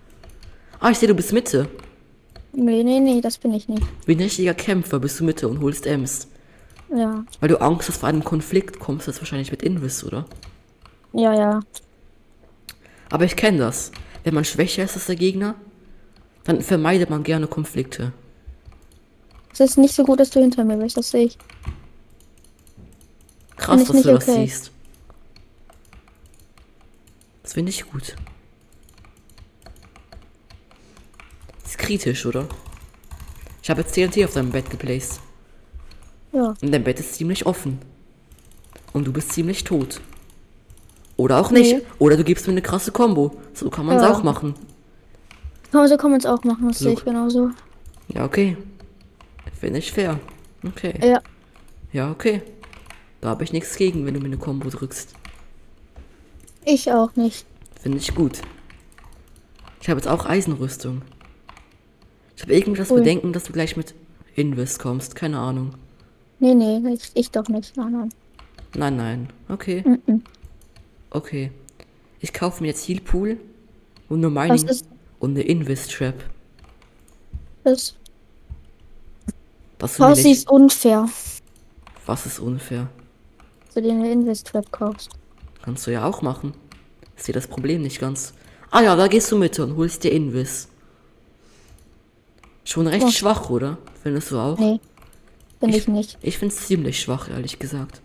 Ah, 0.81 0.91
ich 0.91 0.99
sehe, 0.99 1.09
du 1.09 1.15
bist 1.15 1.33
Mitte. 1.33 1.69
Nee, 2.59 2.83
nee, 2.83 3.01
nee, 3.01 3.21
das 3.21 3.37
bin 3.37 3.53
ich 3.53 3.69
nicht. 3.69 3.83
Wie 4.07 4.15
ein 4.15 4.21
richtiger 4.21 4.55
Kämpfer 4.55 4.99
bist 4.99 5.21
du 5.21 5.25
Mitte 5.25 5.47
und 5.47 5.61
holst 5.61 5.85
Ems. 5.87 6.27
Ja. 6.89 7.23
Weil 7.39 7.51
du 7.51 7.61
Angst 7.61 7.91
hast 7.91 7.99
vor 7.99 8.09
einem 8.09 8.25
Konflikt 8.25 8.79
kommst, 8.79 9.07
das 9.07 9.21
wahrscheinlich 9.21 9.51
mit 9.51 9.63
Invis, 9.63 10.03
oder? 10.03 10.25
Ja, 11.13 11.35
ja. 11.35 11.61
Aber 13.11 13.27
ich 13.27 13.37
kenne 13.37 13.59
das. 13.59 13.93
Wenn 14.25 14.33
man 14.33 14.47
schwächer 14.47 14.85
ist 14.85 14.95
als 14.95 15.05
der 15.05 15.17
Gegner, 15.17 15.55
dann 16.45 16.63
vermeidet 16.63 17.11
man 17.11 17.25
gerne 17.25 17.47
Konflikte. 17.47 18.13
Es 19.53 19.61
ist 19.61 19.77
nicht 19.77 19.95
so 19.95 20.05
gut, 20.05 20.19
dass 20.19 20.31
du 20.31 20.41
hinter 20.41 20.65
mir 20.65 20.79
bist, 20.79 20.97
das 20.97 21.11
sehe 21.11 21.27
ich. 21.27 21.39
Krass, 23.57 23.81
dass 23.81 23.89
du 23.89 23.95
nicht 23.95 24.07
das 24.07 24.29
okay. 24.29 24.47
siehst. 24.47 24.71
Das 27.43 27.53
finde 27.53 27.69
ich 27.69 27.85
gut. 27.91 28.17
Ist 31.67 31.79
kritisch, 31.79 32.25
oder? 32.27 32.47
Ich 33.63 33.71
habe 33.71 33.81
jetzt 33.83 33.95
TNT 33.95 34.25
auf 34.25 34.33
deinem 34.35 34.51
Bett 34.51 34.71
geplaced. 34.71 35.21
Ja. 36.33 36.55
Und 36.61 36.73
dein 36.73 36.85
Bett 36.85 37.01
ist 37.01 37.15
ziemlich 37.15 37.47
offen. 37.47 37.79
Und 38.93 39.07
du 39.07 39.13
bist 39.13 39.33
ziemlich 39.33 39.65
tot. 39.65 40.01
Oder 41.17 41.39
auch 41.41 41.51
nicht. 41.51 41.77
Nee. 41.77 41.83
Oder 41.99 42.17
du 42.17 42.25
gibst 42.25 42.47
mir 42.47 42.53
eine 42.53 42.63
krasse 42.63 42.93
Combo. 42.93 43.37
So 43.55 43.71
kann 43.71 43.87
man 43.87 43.97
es 43.97 44.03
Ja. 44.03 44.13
auch 44.13 44.23
machen. 44.23 44.55
Kann 45.73 45.89
so 45.89 45.97
kann 45.97 46.11
man 46.11 46.21
es 46.21 46.27
auch 46.27 46.43
machen, 46.45 46.69
das 46.69 46.79
sehe 46.79 46.93
ich 46.93 47.05
genauso. 47.05 47.51
Ja, 48.09 48.25
okay. 48.25 48.57
Finde 49.59 49.79
ich 49.79 49.93
fair. 49.93 50.19
Okay. 50.65 50.95
Ja. 51.03 51.21
Ja, 51.93 52.11
okay. 52.11 52.43
Da 53.21 53.31
habe 53.31 53.45
ich 53.45 53.53
nichts 53.53 53.77
gegen, 53.77 54.07
wenn 54.07 54.15
du 54.15 54.21
mir 54.21 54.27
eine 54.27 54.37
Combo 54.39 54.71
drückst. 54.71 55.15
Ich 56.65 56.91
auch 56.93 57.15
nicht. 57.17 57.47
Finde 57.81 57.99
ich 57.99 58.15
gut. 58.15 58.41
Ich 59.81 59.89
habe 59.89 59.99
jetzt 59.99 60.09
auch 60.09 60.27
Eisenrüstung. 60.27 61.03
Ich 62.37 62.43
habe 62.43 62.55
irgendwie 62.55 62.79
das 62.79 62.91
Cool. 62.91 62.99
Bedenken, 63.01 63.33
dass 63.33 63.45
du 63.45 63.53
gleich 63.53 63.77
mit 63.77 63.95
Invis 64.35 64.79
kommst. 64.79 65.17
Keine 65.17 65.39
Ahnung. 65.39 65.73
Nee, 66.39 66.55
nee, 66.55 66.81
ich, 66.93 67.11
ich 67.15 67.31
doch 67.31 67.49
nicht. 67.49 67.77
Nein, 67.77 67.93
nein. 67.93 68.09
Nein, 68.75 68.97
nein. 68.97 69.29
Okay, 69.49 69.83
Mhm. 70.07 70.23
okay. 71.11 71.51
Ich 72.21 72.33
kaufe 72.33 72.63
mir 72.63 72.69
jetzt 72.69 72.87
Heal 72.89 73.01
Pool 73.01 73.39
und 74.09 74.21
nur 74.21 74.31
Mining 74.31 74.69
und 75.19 75.31
eine 75.31 75.43
Invis 75.43 75.89
Trap. 75.89 76.15
das? 77.65 77.95
Das 79.79 79.99
ich. 80.19 80.27
ist 80.33 80.51
unfair, 80.51 81.09
Was 82.07 82.27
ist 82.27 82.39
unfair? 82.39 82.89
dass 83.67 83.75
du 83.75 83.83
dir 83.83 83.93
eine 83.93 84.11
Invest-Trap 84.11 84.73
kaufst. 84.73 85.11
Kannst 85.63 85.87
du 85.87 85.91
ja 85.93 86.07
auch 86.07 86.23
machen. 86.23 86.55
Ist 87.17 87.29
dir 87.29 87.35
das 87.35 87.47
Problem 87.47 87.83
nicht 87.83 87.99
ganz. 88.01 88.33
Ah 88.71 88.81
ja, 88.83 88.97
da 88.97 89.07
gehst 89.07 89.31
du 89.31 89.37
mit 89.37 89.59
und 89.59 89.77
holst 89.77 90.03
dir 90.05 90.13
Invis. 90.13 90.69
Schon 92.67 92.87
recht 92.89 93.05
Ja. 93.07 93.11
schwach, 93.13 93.49
oder? 93.49 93.79
Findest 94.03 94.31
du 94.33 94.39
auch? 94.39 94.59
Nee, 94.59 94.81
finde 95.61 95.79
ich 95.79 95.89
nicht. 95.89 96.19
Ich 96.21 96.37
finde 96.37 96.55
es 96.55 96.67
ziemlich 96.67 97.01
schwach, 97.01 97.31
ehrlich 97.31 97.59
gesagt. 97.59 98.03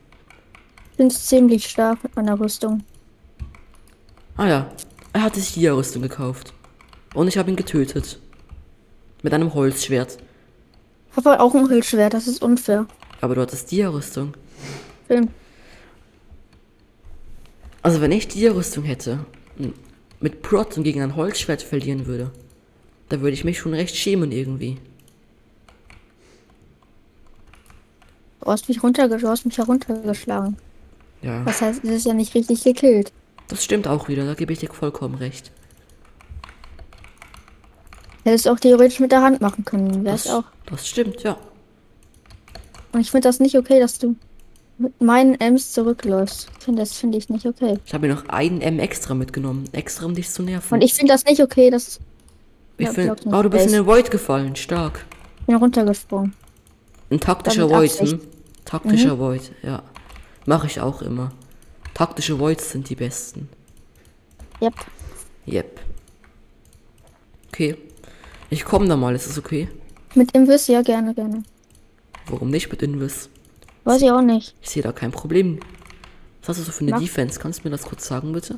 Ich 0.91 0.97
bin 0.97 1.09
ziemlich 1.09 1.67
stark 1.67 2.01
mit 2.03 2.15
meiner 2.15 2.39
Rüstung. 2.39 2.83
Ah 4.37 4.47
ja, 4.47 4.71
er 5.13 5.23
hatte 5.23 5.39
sich 5.39 5.53
die 5.55 5.67
Rüstung 5.67 6.03
gekauft. 6.03 6.53
Und 7.13 7.27
ich 7.27 7.37
habe 7.37 7.49
ihn 7.49 7.55
getötet. 7.57 8.19
Mit 9.23 9.33
einem 9.33 9.53
Holzschwert. 9.53 10.17
Ich 11.11 11.17
habe 11.17 11.39
auch 11.41 11.53
ein 11.53 11.67
Holzschwert, 11.69 12.13
das 12.13 12.27
ist 12.27 12.41
unfair. 12.41 12.85
Aber 13.19 13.35
du 13.35 13.41
hattest 13.41 13.71
die 13.71 13.81
Rüstung. 13.81 14.33
Film. 15.07 15.27
Also 17.81 17.99
wenn 17.99 18.11
ich 18.11 18.27
die 18.27 18.47
Rüstung 18.47 18.83
hätte, 18.83 19.25
m- 19.57 19.73
mit 20.19 20.41
Prot 20.43 20.77
und 20.77 20.83
gegen 20.83 21.01
ein 21.01 21.15
Holzschwert 21.15 21.61
verlieren 21.63 22.05
würde, 22.05 22.31
da 23.11 23.19
würde 23.21 23.33
ich 23.33 23.43
mich 23.43 23.59
schon 23.59 23.73
recht 23.73 23.95
schämen 23.95 24.31
irgendwie. 24.31 24.77
Du 28.39 28.47
hast 28.47 28.67
mich 28.69 28.81
runterge 28.81 29.17
du 29.17 29.27
hast 29.27 29.45
mich 29.45 29.57
heruntergeschlagen. 29.57 30.57
Ja, 31.21 31.43
Das 31.43 31.61
heißt, 31.61 31.83
es 31.83 31.89
ist 31.89 32.05
ja 32.05 32.13
nicht 32.13 32.33
richtig 32.33 32.63
gekillt. 32.63 33.11
das 33.47 33.63
stimmt 33.63 33.87
auch 33.87 34.07
wieder, 34.07 34.25
da 34.25 34.33
gebe 34.33 34.53
ich 34.53 34.59
dir 34.59 34.69
vollkommen 34.73 35.15
recht. 35.15 35.51
Hättest 38.23 38.45
du 38.45 38.51
auch 38.51 38.59
theoretisch 38.59 38.99
mit 38.99 39.11
der 39.11 39.21
Hand 39.21 39.41
machen 39.41 39.65
können. 39.65 40.03
Wär's 40.05 40.23
Das, 40.23 40.33
auch. 40.33 40.43
das 40.67 40.87
stimmt, 40.87 41.23
ja. 41.23 41.37
Und 42.93 43.01
ich 43.01 43.09
finde 43.11 43.27
das 43.27 43.39
nicht 43.39 43.57
okay, 43.57 43.79
dass 43.79 43.97
du 43.99 44.15
mit 44.77 44.99
meinen 45.01 45.35
Ms 45.39 45.73
zurückläufst. 45.73 46.49
Ich 46.59 46.65
finde 46.65 46.81
das 46.81 46.93
finde 46.93 47.17
ich 47.17 47.29
nicht 47.29 47.45
okay. 47.45 47.77
Ich 47.85 47.93
habe 47.93 48.07
mir 48.07 48.13
noch 48.15 48.27
einen 48.29 48.61
M 48.61 48.79
extra 48.79 49.13
mitgenommen, 49.13 49.65
extra 49.73 50.05
um 50.05 50.15
dich 50.15 50.29
zu 50.29 50.43
nerven. 50.43 50.73
Und 50.73 50.81
ich 50.81 50.93
finde 50.93 51.13
das 51.13 51.25
nicht 51.25 51.41
okay, 51.41 51.69
dass 51.69 51.99
ich 52.81 52.87
ja, 52.87 52.93
find, 52.93 53.25
oh, 53.33 53.41
du 53.41 53.49
bist 53.49 53.65
in 53.67 53.73
den 53.73 53.85
Void 53.85 54.11
gefallen, 54.11 54.55
stark. 54.55 55.05
ich 55.41 55.45
bin 55.47 55.55
runtergesprungen. 55.55 56.33
Ein 57.09 57.19
taktischer 57.19 57.69
Void, 57.69 57.91
hm? 57.91 58.19
Taktischer 58.65 59.19
Void, 59.19 59.51
ja. 59.63 59.83
Mache 60.45 60.67
ich 60.67 60.79
auch 60.79 61.01
immer. 61.01 61.31
Taktische 61.93 62.39
Voids 62.39 62.71
sind 62.71 62.89
die 62.89 62.95
besten. 62.95 63.49
Yep. 64.61 64.73
Yep. 65.47 65.79
Okay. 67.49 67.77
Ich 68.49 68.63
komme 68.65 68.87
da 68.87 68.95
mal, 68.95 69.13
ist 69.15 69.27
es 69.27 69.37
okay? 69.37 69.67
Mit 70.15 70.31
Invis, 70.33 70.67
ja, 70.67 70.81
gerne, 70.81 71.13
gerne. 71.13 71.43
Warum 72.27 72.49
nicht 72.49 72.69
mit 72.69 72.81
Invis? 72.81 73.29
Weiß 73.83 74.01
ich 74.01 74.11
auch 74.11 74.21
nicht. 74.21 74.55
Ich 74.61 74.69
sehe 74.69 74.83
da 74.83 74.91
kein 74.91 75.11
Problem. 75.11 75.59
Was 76.41 76.49
hast 76.49 76.59
du 76.59 76.63
so 76.63 76.71
für 76.71 76.81
eine 76.81 76.91
Mach- 76.91 76.99
Defense? 76.99 77.39
Kannst 77.39 77.59
du 77.59 77.63
mir 77.65 77.71
das 77.71 77.83
kurz 77.83 78.07
sagen, 78.07 78.31
bitte? 78.31 78.57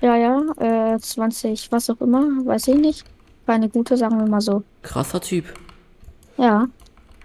Ja, 0.00 0.16
ja, 0.16 0.94
äh, 0.94 0.98
20, 0.98 1.70
was 1.72 1.88
auch 1.90 2.00
immer, 2.00 2.22
weiß 2.44 2.68
ich 2.68 2.76
nicht. 2.76 3.04
Keine 3.46 3.68
gute, 3.68 3.96
sagen 3.96 4.18
wir 4.18 4.26
mal 4.26 4.40
so. 4.40 4.62
Krasser 4.82 5.20
Typ. 5.20 5.44
Ja. 6.38 6.68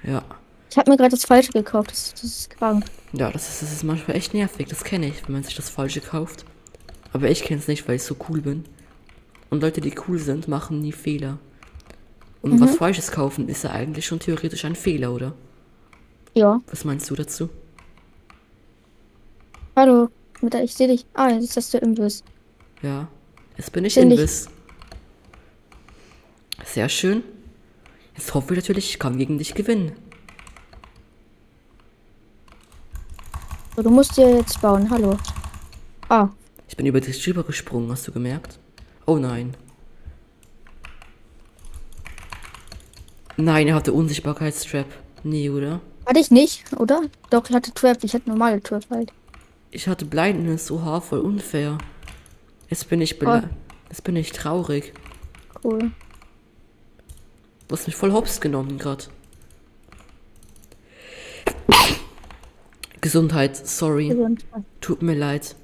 Ja. 0.03 0.23
Ich 0.69 0.77
habe 0.77 0.91
mir 0.91 0.97
gerade 0.97 1.11
das 1.11 1.25
Falsche 1.25 1.51
gekauft. 1.51 1.91
Das, 1.91 2.13
das 2.13 2.23
ist 2.23 2.49
krank. 2.51 2.85
Ja, 3.13 3.31
das 3.31 3.49
ist, 3.49 3.61
das 3.61 3.71
ist 3.71 3.83
manchmal 3.83 4.17
echt 4.17 4.33
nervig. 4.33 4.67
Das 4.67 4.83
kenne 4.83 5.07
ich, 5.07 5.25
wenn 5.27 5.33
man 5.33 5.43
sich 5.43 5.55
das 5.55 5.69
Falsche 5.69 6.01
kauft. 6.01 6.45
Aber 7.11 7.29
ich 7.29 7.43
kenne 7.43 7.59
es 7.59 7.67
nicht, 7.67 7.88
weil 7.88 7.95
ich 7.95 8.03
so 8.03 8.15
cool 8.29 8.41
bin. 8.41 8.65
Und 9.49 9.62
Leute, 9.62 9.82
die 9.82 9.95
cool 10.08 10.19
sind, 10.19 10.47
machen 10.47 10.82
nie 10.82 10.91
Fehler. 10.91 11.39
Und 12.41 12.62
was 12.62 12.77
Falsches 12.77 13.12
kaufen, 13.12 13.49
ist 13.49 13.63
ja 13.63 13.71
eigentlich 13.71 14.05
schon 14.05 14.19
theoretisch 14.19 14.63
ein 14.63 14.75
Fehler, 14.75 15.12
oder? 15.12 15.34
Ja. 16.34 16.62
Was 16.67 16.86
meinst 16.86 17.10
du 17.10 17.15
dazu? 17.15 17.49
Hallo. 19.75 20.10
Der, 20.41 20.63
ich 20.63 20.73
sehe 20.73 20.88
dich. 20.88 21.05
Ah, 21.15 21.29
jetzt 21.29 21.58
hast 21.58 21.73
du 21.73 21.79
Invis. 21.79 22.23
Ja. 22.82 23.08
Jetzt 23.58 23.73
bin 23.73 23.84
ich 23.84 23.97
Invis. 23.97 24.49
Sehr 26.80 26.88
schön. 26.88 27.24
Jetzt 28.15 28.34
hoffe 28.34 28.54
ich 28.54 28.60
natürlich, 28.62 28.89
ich 28.92 29.00
kann 29.00 29.18
gegen 29.18 29.38
dich 29.38 29.54
gewinnen. 29.54 29.92
So, 33.76 33.82
du 33.82 33.89
musst 33.89 34.15
dir 34.15 34.38
jetzt 34.38 34.62
bauen. 34.62 34.89
Hallo. 34.89 35.18
Ah, 36.08 36.30
Ich 36.70 36.78
bin 36.78 36.86
über 36.86 37.02
dich 37.02 37.22
drüber 37.22 37.44
gesprungen, 37.44 37.92
hast 37.92 38.08
du 38.08 38.13
gemerkt? 38.13 38.60
Oh 39.06 39.18
nein. 39.18 39.58
Nein, 43.36 43.68
er 43.68 43.76
hatte 43.76 43.92
Unsichtbarkeitstrap. 43.92 44.88
Nee, 45.24 45.50
oder? 45.50 45.82
hatte 46.06 46.20
ich 46.22 46.32
nicht, 46.32 46.63
oder? 46.78 47.02
Doch, 47.30 47.44
ich 47.50 47.54
hatte 47.54 47.74
Trap. 47.74 48.02
Ich 48.06 48.13
hatte 48.13 48.30
normale 48.30 48.63
Trap 48.63 48.89
halt. 48.89 49.12
Ich 49.72 49.89
hatte 49.89 50.06
Blindness, 50.06 50.72
oha, 50.72 51.02
voll 51.02 51.20
unfair. 51.20 51.78
Jetzt 52.70 52.88
bin 52.88 53.02
ich 53.02 53.20
bele 53.20 53.50
Jetzt 53.89 54.06
bin 54.06 54.15
ich 54.15 54.32
traurig. 54.32 54.94
Cool. 55.62 55.92
Du 57.69 57.75
hast 57.75 57.86
mich 57.86 57.95
voll 57.95 58.12
hops 58.12 58.41
genommen 58.41 58.79
grad. 58.79 59.10
Gesundheit, 62.99 63.55
sorry. 63.55 64.10
Gesund. 64.10 64.43
Tut 64.82 65.03
mir 65.03 65.13
leid. 65.13 65.55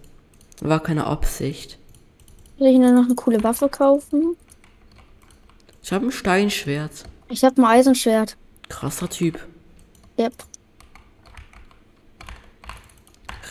War 0.62 0.82
keine 0.82 1.08
Absicht. 1.08 1.80
Soll 2.60 2.68
ich 2.68 2.78
mir 2.78 2.94
noch 2.94 3.06
eine 3.06 3.16
coole 3.16 3.44
Waffe 3.44 3.70
kaufen? 3.70 4.38
Ich 5.82 5.92
habe 5.92 6.06
ein 6.06 6.12
Steinschwert. 6.12 7.06
Ich 7.28 7.44
habe 7.44 7.60
ein 7.60 7.66
Eisenschwert. 7.66 8.38
Krasser 8.70 9.10
Typ. 9.10 9.44
Yep. 10.20 10.34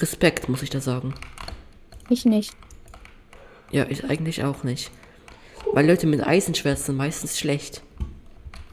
Respekt, 0.01 0.49
muss 0.49 0.63
ich 0.63 0.71
da 0.71 0.81
sagen. 0.81 1.13
Ich 2.09 2.25
nicht. 2.25 2.57
Ja, 3.73 3.87
ich 3.89 4.05
eigentlich 4.05 4.45
auch 4.45 4.63
nicht. 4.63 4.93
Weil 5.73 5.89
Leute 5.89 6.07
mit 6.07 6.25
Eisenschwert 6.25 6.79
sind 6.79 6.97
meistens 6.97 7.37
schlecht. 7.37 7.83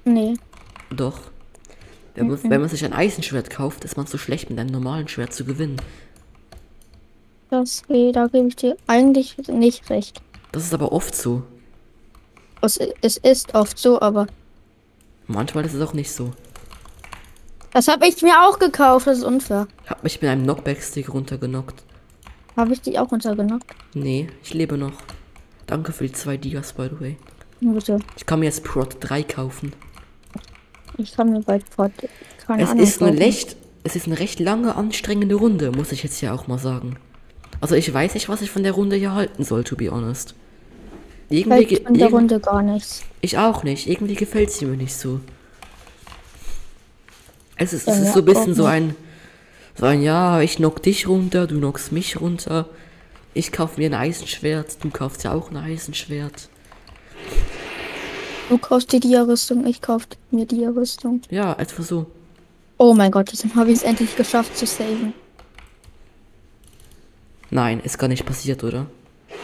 Nee. 0.03 0.35
Doch. 0.89 1.19
Wenn 2.15 2.27
man, 2.27 2.43
wenn 2.43 2.59
man 2.61 2.69
sich 2.69 2.83
ein 2.83 2.93
Eisenschwert 2.93 3.49
kauft, 3.49 3.85
ist 3.85 3.95
man 3.95 4.05
zu 4.07 4.17
schlecht, 4.17 4.49
mit 4.49 4.59
einem 4.59 4.71
normalen 4.71 5.07
Schwert 5.07 5.33
zu 5.33 5.45
gewinnen. 5.45 5.77
Das, 7.49 7.83
nee, 7.87 8.11
da 8.11 8.27
gebe 8.27 8.47
ich 8.47 8.55
dir 8.55 8.77
eigentlich 8.87 9.37
nicht 9.47 9.89
recht. 9.89 10.21
Das 10.51 10.63
ist 10.63 10.73
aber 10.73 10.91
oft 10.91 11.15
so. 11.15 11.43
Es, 12.61 12.77
es 13.01 13.17
ist 13.17 13.55
oft 13.55 13.77
so, 13.77 14.01
aber 14.01 14.27
Manchmal 15.27 15.65
ist 15.65 15.73
es 15.73 15.81
auch 15.81 15.93
nicht 15.93 16.11
so. 16.11 16.31
das 17.73 17.87
habe 17.87 18.07
ich 18.07 18.21
mir 18.21 18.41
auch 18.43 18.59
gekauft. 18.59 19.07
Das 19.07 19.19
ist 19.19 19.23
unfair. 19.23 19.67
Ich 19.85 19.89
hab 19.89 20.03
mich 20.03 20.21
mit 20.21 20.29
einem 20.29 20.43
Knockback-Stick 20.43 21.13
runtergenockt. 21.13 21.83
Habe 22.57 22.73
ich 22.73 22.81
dich 22.81 22.99
auch 22.99 23.11
runtergenockt? 23.11 23.73
Nee, 23.93 24.27
ich 24.43 24.53
lebe 24.53 24.77
noch. 24.77 24.93
Danke 25.67 25.93
für 25.93 26.05
die 26.05 26.11
zwei 26.11 26.35
Dias, 26.35 26.73
by 26.73 26.89
the 26.89 26.99
way. 26.99 27.17
Bitte. 27.61 27.99
Ich 28.17 28.25
kann 28.25 28.39
mir 28.39 28.45
jetzt 28.45 28.63
Prot 28.65 28.97
3 28.99 29.23
kaufen. 29.23 29.71
Ich 30.97 31.17
mir 31.17 31.41
bald 31.41 31.63
fort. 31.69 31.91
Keine 32.45 32.63
Es 32.63 32.69
Ahnung. 32.69 32.83
ist 32.83 33.01
eine 33.01 33.19
recht, 33.19 33.55
es 33.83 33.95
ist 33.95 34.07
eine 34.07 34.19
recht 34.19 34.39
lange, 34.39 34.75
anstrengende 34.75 35.35
Runde, 35.35 35.71
muss 35.71 35.91
ich 35.91 36.03
jetzt 36.03 36.21
ja 36.21 36.33
auch 36.33 36.47
mal 36.47 36.59
sagen. 36.59 36.97
Also 37.59 37.75
ich 37.75 37.91
weiß 37.93 38.13
nicht, 38.15 38.29
was 38.29 38.41
ich 38.41 38.51
von 38.51 38.63
der 38.63 38.73
Runde 38.73 38.95
hier 38.95 39.13
halten 39.13 39.43
soll, 39.43 39.63
to 39.63 39.75
be 39.75 39.89
honest. 39.91 40.35
Irgendwie, 41.29 41.65
Fällt 41.67 41.87
in 41.89 41.97
der 41.97 42.09
Runde 42.09 42.39
gar 42.39 42.61
nichts. 42.61 43.03
ich 43.21 43.37
auch 43.37 43.63
nicht. 43.63 43.87
Irgendwie 43.87 44.15
gefällt 44.15 44.51
sie 44.51 44.65
mir 44.65 44.77
nicht 44.77 44.95
so. 44.95 45.21
Es 47.55 47.73
ist, 47.73 47.87
es 47.87 47.97
Ja, 47.97 48.01
ist 48.03 48.07
ja, 48.07 48.13
so 48.13 48.19
ein 48.19 48.25
bisschen 48.25 48.55
so 48.55 48.65
ein, 48.65 48.95
so 49.75 49.85
ein, 49.85 50.01
ja, 50.01 50.41
ich 50.41 50.57
knock 50.57 50.81
dich 50.83 51.07
runter, 51.07 51.47
du 51.47 51.57
knockst 51.57 51.91
mich 51.91 52.19
runter. 52.19 52.67
Ich 53.33 53.51
kauf 53.51 53.77
mir 53.77 53.85
ein 53.89 53.93
Eisenschwert, 53.93 54.83
du 54.83 54.89
kaufst 54.89 55.23
ja 55.23 55.33
auch 55.33 55.51
ein 55.51 55.57
Eisenschwert. 55.57 56.49
Du 58.51 58.57
kaufst 58.57 58.91
dir 58.91 58.99
die 58.99 59.15
Rüstung, 59.15 59.65
ich 59.65 59.81
kauf 59.81 60.03
mir 60.29 60.45
die 60.45 60.65
Rüstung. 60.65 61.21
Ja, 61.29 61.53
etwa 61.53 61.83
so. 61.83 62.05
Oh 62.77 62.93
mein 62.93 63.09
Gott, 63.09 63.31
jetzt 63.31 63.45
habe 63.55 63.71
ich 63.71 63.77
es 63.77 63.83
endlich 63.83 64.13
geschafft 64.17 64.57
zu 64.57 64.65
saven. 64.65 65.13
Nein, 67.49 67.79
ist 67.79 67.97
gar 67.97 68.09
nicht 68.09 68.25
passiert, 68.25 68.61
oder? 68.65 68.87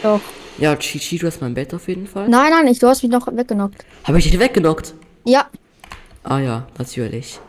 Doch. 0.02 0.20
Ja, 0.58 0.76
Chichi, 0.76 1.16
du 1.16 1.26
hast 1.26 1.40
mein 1.40 1.54
Bett 1.54 1.72
auf 1.72 1.88
jeden 1.88 2.06
Fall. 2.06 2.28
Nein, 2.28 2.50
nein, 2.50 2.66
ich, 2.66 2.80
du 2.80 2.86
hast 2.86 3.02
mich 3.02 3.10
noch 3.10 3.26
weggenockt. 3.34 3.82
Habe 4.04 4.18
ich 4.18 4.30
dich 4.30 4.38
weggenockt? 4.38 4.92
Ja, 5.24 5.48
Ah 6.22 6.40
ja, 6.40 6.66
natürlich. 6.76 7.40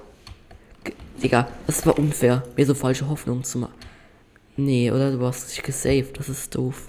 G 0.86 0.93
Digga, 1.22 1.50
das 1.67 1.86
war 1.86 2.00
unfair, 2.00 2.43
mir 2.56 2.65
so 2.65 2.74
falsche 2.74 3.10
Hoffnungen 3.10 3.43
zu 3.43 3.58
machen. 3.58 3.74
Nee, 4.56 4.89
oder 4.91 5.12
du 5.12 5.22
hast 5.26 5.52
dich 5.52 5.62
gesaved, 5.62 6.17
das 6.17 6.30
ist 6.30 6.56
doof. 6.56 6.88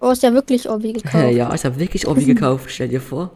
Du 0.00 0.06
hast 0.06 0.22
ja 0.22 0.32
wirklich 0.32 0.68
Obi 0.68 0.92
gekauft. 0.94 1.32
ja, 1.34 1.52
ich 1.54 1.64
habe 1.64 1.78
wirklich 1.78 2.06
Obi 2.06 2.24
gekauft, 2.24 2.66
stell 2.70 2.88
dir 2.88 3.00
vor. 3.00 3.30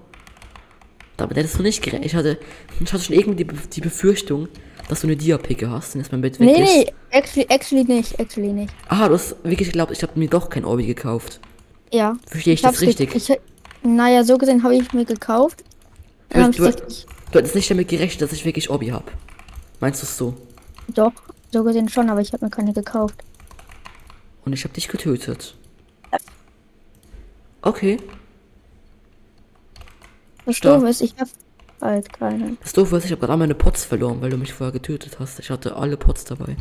Damit 1.17 1.37
hättest 1.37 1.59
du 1.59 1.63
nicht 1.63 1.83
gerechnet. 1.83 2.07
Ich 2.07 2.15
hatte, 2.15 2.39
ich 2.81 2.93
hatte 2.93 3.05
schon 3.05 3.15
irgendwie 3.17 3.45
die, 3.45 3.55
die 3.69 3.81
Befürchtung, 3.81 4.49
dass 4.89 5.03
du 5.03 5.07
eine 5.07 5.17
Dia-Picke 5.17 5.71
hast 5.71 5.95
und 5.95 6.01
jetzt 6.01 6.11
mein 6.11 6.21
Bett 6.21 6.41
weg 6.41 6.47
Nee, 6.49 6.63
ist. 6.65 6.75
nee, 6.75 6.93
actually, 7.11 7.47
actually 7.49 7.85
nicht, 7.85 8.19
actually 8.19 8.53
nicht. 8.53 8.73
Ah, 8.89 9.09
du 9.09 9.15
hast 9.15 9.37
wirklich 9.45 9.69
geglaubt, 9.69 9.93
ich 9.93 10.03
habe 10.03 10.19
mir 10.19 10.29
doch 10.29 10.49
kein 10.51 10.65
Orbi 10.65 10.87
gekauft. 10.87 11.41
Ja. 11.93 12.17
Verstehe 12.27 12.55
ich, 12.55 12.63
das 12.63 12.69
hab's 12.71 12.79
ge- 12.81 12.89
richtig? 12.89 13.15
Ich, 13.15 13.39
naja, 13.83 14.25
so 14.25 14.39
gesehen 14.39 14.63
habe 14.63 14.75
ich 14.75 14.93
mir 14.93 15.05
gekauft. 15.05 15.63
Ich 16.31 16.37
du, 16.43 16.51
gesagt, 16.51 16.83
ich, 16.89 17.07
du 17.31 17.39
hättest 17.39 17.55
nicht 17.55 17.71
damit 17.71 17.89
gerechnet, 17.89 18.23
dass 18.23 18.33
ich 18.33 18.45
wirklich 18.47 18.71
Orbi 18.71 18.89
habe. 18.89 19.05
Meinst 19.81 20.01
du 20.03 20.07
es 20.07 20.17
so? 20.17 20.35
doch, 20.89 21.13
so 21.53 21.63
gesehen 21.63 21.89
schon, 21.89 22.09
aber 22.11 22.21
ich 22.23 22.33
habe 22.33 22.45
mir 22.45 22.51
keine 22.51 22.73
gekauft. 22.73 23.23
Und 24.45 24.55
ich 24.55 24.65
habe 24.65 24.75
dich 24.75 24.89
getötet. 24.89 25.55
Okay. 27.63 27.99
Das 30.45 30.57
Stark. 30.57 30.81
Doofe 30.81 30.91
ist, 30.91 31.01
ich 31.01 31.15
habe 31.19 31.31
halt 31.81 32.13
keine. 32.13 32.57
Das 32.61 32.73
Doofe 32.73 32.97
ist, 32.97 33.05
ich 33.05 33.13
habe 33.13 33.21
gerade 33.25 33.39
meine 33.39 33.55
Pots 33.55 33.85
verloren, 33.85 34.21
weil 34.21 34.31
du 34.31 34.37
mich 34.37 34.53
vorher 34.53 34.73
getötet 34.73 35.19
hast. 35.21 35.39
Ich 35.39 35.51
hatte 35.51 35.77
alle 35.77 35.97
Pots 35.97 36.25
dabei. 36.25 36.57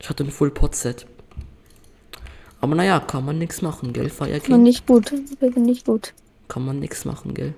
Ich 0.00 0.08
hatte 0.08 0.24
ein 0.24 0.30
Full 0.30 0.50
Pot 0.50 0.74
Set. 0.74 1.06
Aber 2.60 2.74
naja, 2.74 3.00
kann 3.00 3.24
man 3.24 3.38
nichts 3.38 3.60
machen, 3.60 3.92
gell, 3.92 4.08
Fire 4.08 4.30
Bin 4.30 4.42
King? 4.42 4.62
nicht 4.62 4.86
gut, 4.86 5.12
bin 5.40 5.62
nicht 5.64 5.84
gut. 5.86 6.14
Kann 6.48 6.64
man 6.64 6.78
nichts 6.78 7.04
machen, 7.04 7.34
gell? 7.34 7.54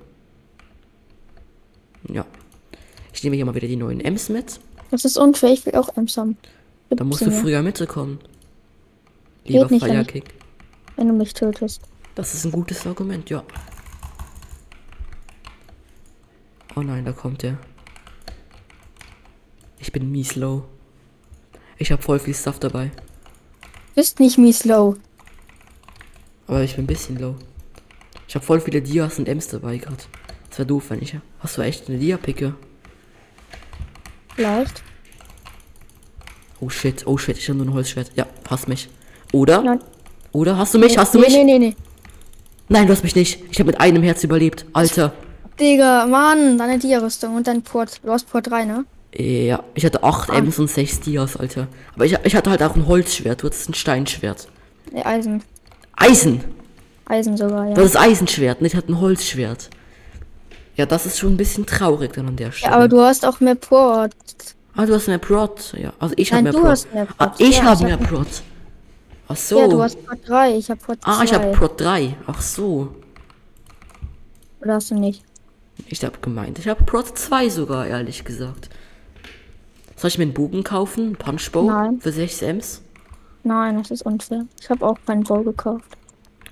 Ja. 2.09 2.27
Ich 3.13 3.23
nehme 3.23 3.37
hier 3.37 3.45
mal 3.45 3.55
wieder 3.55 3.69
die 3.69 3.77
neuen 3.77 4.01
Ems 4.01 4.29
mit. 4.29 4.59
Das 4.91 5.05
ist 5.05 5.17
unfair, 5.17 5.53
ich 5.53 5.65
will 5.67 5.75
auch 5.77 5.97
Ems 5.97 6.17
haben. 6.17 6.37
Da 6.91 7.05
musst 7.05 7.25
du 7.25 7.31
früher 7.31 7.63
mitkommen. 7.63 8.19
Lieber 9.45 9.69
nicht, 9.71 9.83
wenn 9.83 9.91
Fire 9.91 10.01
ich- 10.03 10.09
King. 10.09 10.25
Wenn 10.97 11.09
du 11.09 11.15
mich 11.15 11.33
tötest. 11.33 11.83
Das 12.19 12.35
ist 12.35 12.45
ein 12.45 12.51
gutes 12.51 12.85
Argument, 12.85 13.31
ja. 13.31 13.45
Oh 16.75 16.81
nein, 16.81 17.05
da 17.05 17.13
kommt 17.13 17.45
er. 17.45 17.59
Ich 19.79 19.93
bin 19.93 20.11
mies 20.11 20.35
low. 20.35 20.65
Ich 21.77 21.93
habe 21.93 22.03
voll 22.03 22.19
viel 22.19 22.35
Stuff 22.35 22.59
dabei. 22.59 22.91
Bist 23.95 24.19
nicht 24.19 24.37
mies 24.37 24.65
low. 24.65 24.97
Aber 26.49 26.65
ich 26.65 26.75
bin 26.75 26.87
ein 26.87 26.89
bisschen 26.89 27.21
low. 27.21 27.37
Ich 28.27 28.35
habe 28.35 28.45
voll 28.45 28.61
viele 28.61 28.83
Dias 28.83 29.21
und 29.21 29.29
Ems 29.29 29.47
dabei 29.47 29.79
gerade. 29.79 30.03
Das 30.49 30.59
wäre 30.59 30.67
doof, 30.67 30.87
wenn 30.89 31.01
ich. 31.01 31.17
Hast 31.39 31.57
du 31.57 31.63
echt 31.63 31.89
eine 31.89 31.99
Dia-Picke? 31.99 32.57
Vielleicht. 34.35 34.83
Oh 36.59 36.69
shit, 36.69 37.07
oh 37.07 37.17
shit, 37.17 37.39
ich 37.39 37.49
habe 37.49 37.59
nur 37.59 37.69
ein 37.69 37.75
Holzschwert. 37.75 38.11
Ja, 38.17 38.27
hast 38.51 38.67
mich. 38.67 38.89
Oder? 39.33 39.63
Nein. 39.63 39.85
Oder? 40.33 40.59
Hast 40.59 40.75
du 40.75 40.81
mich? 40.81 40.99
Hast 40.99 41.15
du 41.15 41.21
nee, 41.21 41.27
mich? 41.27 41.35
Nee, 41.37 41.45
nee, 41.45 41.59
nee. 41.61 41.77
Nein, 42.69 42.87
du 42.87 42.93
hast 42.93 43.03
mich 43.03 43.15
nicht. 43.15 43.41
Ich 43.51 43.59
habe 43.59 43.69
mit 43.69 43.81
einem 43.81 44.03
Herz 44.03 44.23
überlebt. 44.25 44.67
Alter. 44.73 45.13
Digga, 45.59 46.07
Mann, 46.07 46.59
deine 46.59 46.79
Dia-Rüstung 46.79 47.35
und 47.37 47.47
dein 47.47 47.63
Port. 47.63 48.01
Du 48.05 48.11
hast 48.13 48.31
Port 48.31 48.49
3, 48.51 48.65
ne? 48.65 48.85
Ja, 49.15 49.63
ich 49.75 49.85
hatte 49.85 50.05
8 50.05 50.31
Ems 50.31 50.59
und 50.59 50.69
6 50.71 51.01
Dias, 51.01 51.37
Alter. 51.37 51.67
Aber 51.95 52.05
ich, 52.05 52.17
ich 52.25 52.37
hatte 52.37 52.51
halt 52.51 52.63
auch 52.63 52.77
ein 52.77 52.87
Holzschwert. 52.87 53.43
Du 53.43 53.47
hattest 53.47 53.69
ein 53.71 53.75
Steinschwert. 53.75 54.49
Nee, 54.93 55.03
Eisen. 55.03 55.43
Eisen! 55.97 56.45
Eisen 57.07 57.37
sogar, 57.39 57.67
ja. 57.69 57.75
Das 57.75 57.87
ist 57.87 57.97
Eisenschwert 57.97 58.61
und 58.61 58.67
ich 58.67 58.77
hatte 58.77 58.93
ein 58.93 59.01
Holzschwert. 59.01 59.71
Ja, 60.77 60.85
das 60.87 61.07
ist 61.07 61.19
schon 61.19 61.33
ein 61.35 61.37
bisschen 61.39 61.65
traurig 61.67 62.13
dann 62.13 62.29
an 62.29 62.37
der 62.37 62.53
Stelle. 62.53 62.71
ja, 62.71 62.77
aber 62.77 62.87
du 62.87 63.01
hast 63.01 63.25
auch 63.27 63.41
mehr 63.41 63.55
Port. 63.55 64.13
Ah, 64.77 64.85
du 64.87 64.95
hast 64.95 65.09
mehr 65.09 65.19
Prot. 65.19 65.73
Ja, 65.77 65.93
also 65.99 66.15
ich 66.19 66.33
habe 66.33 66.43
mehr 66.45 66.53
Prot. 66.53 66.87
mehr 66.93 67.07
Ah, 67.17 67.27
Prot. 67.29 67.41
ich 67.41 67.57
Ja, 67.57 67.65
habe 67.65 67.85
mehr 67.85 67.97
Prot. 67.97 68.29
Ach 69.29 69.37
so. 69.37 69.59
Ja, 69.61 69.69
du 69.69 69.83
hast 69.83 70.05
Port 70.07 70.21
3, 70.27 70.57
ich 70.57 70.71
habe 70.71 70.81
Port 70.81 71.03
2. 71.03 71.11
ah, 71.11 71.23
ich 71.23 71.35
habe 71.35 71.53
Prot 71.53 71.81
3. 71.81 72.17
Ach 72.27 72.41
so. 72.41 72.95
Oder 74.61 74.75
hast 74.75 74.91
du 74.91 74.95
nicht? 74.95 75.23
Ich 75.87 76.03
habe 76.05 76.19
gemeint, 76.21 76.59
ich 76.59 76.67
habe 76.67 76.83
Prot 76.85 77.17
2 77.17 77.49
sogar, 77.51 77.87
ehrlich 77.87 78.25
gesagt. 78.25 78.71
Soll 79.97 80.09
ich 80.09 80.19
mir 80.19 80.25
einen 80.25 80.35
Bogen 80.35 80.65
kaufen? 80.65 81.07
Einen 81.07 81.17
Punchbow? 81.17 81.63
Nein. 81.63 82.01
Für 82.01 82.13
6 82.13 82.43
Ms? 82.43 82.83
Nein, 83.45 83.79
das 83.79 83.91
ist 83.91 84.03
unfair. 84.03 84.47
Ich 84.61 84.71
habe 84.71 84.85
auch 84.87 84.99
keinen 85.07 85.25
Bow 85.25 85.43
gekauft. 85.43 85.97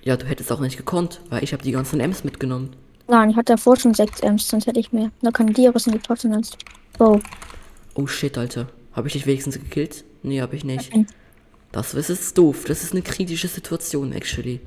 Ja, 0.03 0.17
du 0.17 0.27
hättest 0.27 0.53
auch 0.53 0.61
nicht 0.61 0.77
gekonnt, 0.77 1.21
weil 1.31 1.43
ich 1.43 1.53
habe 1.53 1.63
die 1.63 1.73
ganzen 1.73 2.01
Ms 2.01 2.25
mitgenommen. 2.25 2.77
Nein, 3.09 3.31
ich 3.31 3.37
hatte 3.37 3.53
davor 3.55 3.77
schon 3.77 3.95
6 3.95 4.21
Ms, 4.21 4.49
sonst 4.49 4.67
hätte 4.67 4.81
ich 4.81 4.93
mehr. 4.93 5.11
Da 5.23 5.31
kann 5.31 5.53
Dia-Rüstung 5.53 5.95
gekauft 5.95 6.25
und 6.25 6.33
sonst 6.33 6.57
Bow. 6.99 7.21
Oh 7.95 8.07
shit, 8.07 8.37
Alter. 8.37 8.69
Habe 8.93 9.09
ich 9.09 9.15
dich 9.15 9.27
wenigstens 9.27 9.59
gekillt? 9.59 10.05
Nee, 10.23 10.41
habe 10.41 10.57
ich 10.57 10.65
nicht. 10.65 10.93
Nein. 10.95 11.07
Das 11.77 11.93
ist 11.93 12.09
jetzt 12.09 12.39
doof. 12.39 12.65
Das 12.67 12.83
ist 12.83 12.93
eine 12.93 13.03
kritische 13.03 13.49
Situation, 13.49 14.13
actually. 14.13 14.61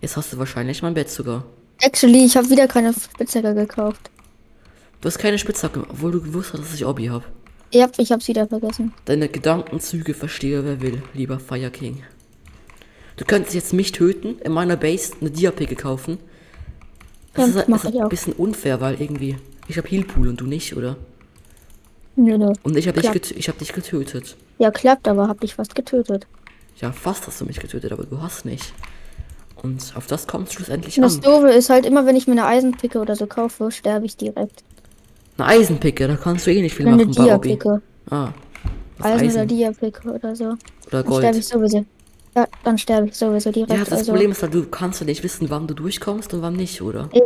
Jetzt 0.00 0.16
hast 0.16 0.32
du 0.32 0.38
wahrscheinlich 0.38 0.82
mein 0.82 0.94
Bett 0.94 1.10
sogar. 1.10 1.44
Actually, 1.80 2.24
ich 2.26 2.36
habe 2.36 2.48
wieder 2.48 2.68
keine 2.68 2.92
Spitzhacke 2.94 3.54
gekauft. 3.54 4.08
Du 5.00 5.08
hast 5.08 5.18
keine 5.18 5.36
Spitzhacke, 5.36 5.84
obwohl 5.88 6.12
du 6.12 6.20
gewusst 6.20 6.52
hast, 6.52 6.60
dass 6.62 6.74
ich 6.74 6.86
Obby 6.86 7.06
habe. 7.06 7.24
Ja, 7.72 7.88
ich 7.98 8.12
hab's 8.12 8.28
wieder 8.28 8.46
vergessen. 8.46 8.94
Deine 9.04 9.28
Gedankenzüge 9.28 10.14
verstehe 10.14 10.64
wer 10.64 10.80
will, 10.80 11.02
lieber 11.12 11.40
Fire 11.40 11.70
King. 11.70 12.04
Du 13.16 13.24
könntest 13.24 13.56
jetzt 13.56 13.72
mich 13.72 13.90
töten, 13.90 14.38
in 14.38 14.52
meiner 14.52 14.76
Base 14.76 15.14
eine 15.20 15.32
Diapicke 15.32 15.74
kaufen. 15.74 16.18
Das 17.34 17.52
Ja, 17.52 17.62
ist, 17.62 17.68
das 17.68 17.84
ist 17.84 17.96
ein 17.96 18.08
bisschen 18.08 18.32
unfair, 18.34 18.80
weil 18.80 19.00
irgendwie. 19.00 19.36
Ich 19.66 19.76
habe 19.76 19.88
Healpool 19.88 20.28
und 20.28 20.40
du 20.40 20.46
nicht, 20.46 20.76
oder? 20.76 20.96
Nö. 22.18 22.52
Und 22.64 22.76
ich 22.76 22.88
habe 22.88 23.00
dich, 23.00 23.36
ich 23.36 23.48
hab 23.48 23.58
dich 23.58 23.72
getötet. 23.72 24.36
Ja, 24.58 24.72
klappt, 24.72 25.06
aber 25.06 25.28
hab 25.28 25.40
dich 25.40 25.54
fast 25.54 25.76
getötet. 25.76 26.26
Ja, 26.80 26.90
fast 26.90 27.28
hast 27.28 27.40
du 27.40 27.44
mich 27.44 27.60
getötet, 27.60 27.92
aber 27.92 28.04
du 28.04 28.20
hast 28.20 28.44
nicht. 28.44 28.72
Und 29.62 29.92
auf 29.94 30.08
das 30.08 30.26
kommt 30.26 30.52
schlussendlich 30.52 30.96
das 30.96 31.16
an. 31.16 31.22
Doofe 31.22 31.50
ist 31.50 31.70
halt 31.70 31.86
immer, 31.86 32.06
wenn 32.06 32.16
ich 32.16 32.26
mir 32.26 32.32
eine 32.32 32.46
Eisenpicke 32.46 32.98
oder 32.98 33.14
so 33.14 33.26
kaufe, 33.26 33.70
sterbe 33.70 34.06
ich 34.06 34.16
direkt. 34.16 34.64
Eine 35.36 35.46
Eisenpicke, 35.48 36.08
da 36.08 36.16
kannst 36.16 36.46
du 36.46 36.52
eh 36.52 36.60
nicht 36.60 36.74
viel 36.74 36.88
eine 36.88 37.04
machen. 37.04 37.12
Dia-Picke. 37.12 37.82
Ah. 38.10 38.32
Was 38.98 39.06
Eisen, 39.06 39.30
oder 39.30 39.40
Eisen 39.42 39.48
Dia-Picke 39.48 40.10
oder 40.10 40.34
so. 40.34 40.44
oder 40.44 40.56
Dann 40.90 41.04
sterbe 41.04 41.08
Gold. 41.08 41.36
ich 41.36 41.46
sowieso. 41.46 41.84
Ja, 42.36 42.48
dann 42.64 42.78
sterbe 42.78 43.08
ich 43.08 43.14
sowieso 43.14 43.52
direkt. 43.52 43.72
Ja, 43.72 43.78
das 43.78 43.92
also, 43.92 44.12
Problem 44.12 44.32
ist 44.32 44.42
halt, 44.42 44.54
du 44.54 44.64
kannst 44.66 45.00
ja 45.00 45.06
nicht 45.06 45.22
wissen, 45.22 45.50
wann 45.50 45.68
du 45.68 45.74
durchkommst 45.74 46.34
und 46.34 46.42
wann 46.42 46.54
nicht, 46.54 46.82
oder? 46.82 47.08
Ja. 47.12 47.22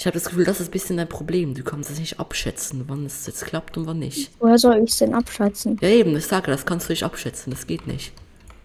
Ich 0.00 0.06
habe 0.06 0.14
das 0.14 0.30
Gefühl, 0.30 0.46
das 0.46 0.60
ist 0.60 0.68
ein 0.68 0.70
bisschen 0.70 0.96
dein 0.96 1.10
Problem. 1.10 1.52
Du 1.52 1.62
kannst 1.62 1.90
es 1.90 1.98
nicht 1.98 2.18
abschätzen, 2.18 2.84
wann 2.86 3.04
es 3.04 3.26
jetzt 3.26 3.44
klappt 3.44 3.76
und 3.76 3.84
wann 3.84 3.98
nicht. 3.98 4.30
woher 4.38 4.56
soll 4.56 4.78
ich 4.78 4.92
es 4.92 4.96
denn 4.96 5.12
abschätzen? 5.12 5.76
Ja 5.82 5.90
eben, 5.90 6.16
ich 6.16 6.26
sage, 6.26 6.50
das 6.50 6.64
kannst 6.64 6.88
du 6.88 6.92
nicht 6.94 7.02
abschätzen, 7.02 7.50
das 7.50 7.66
geht 7.66 7.86
nicht. 7.86 8.14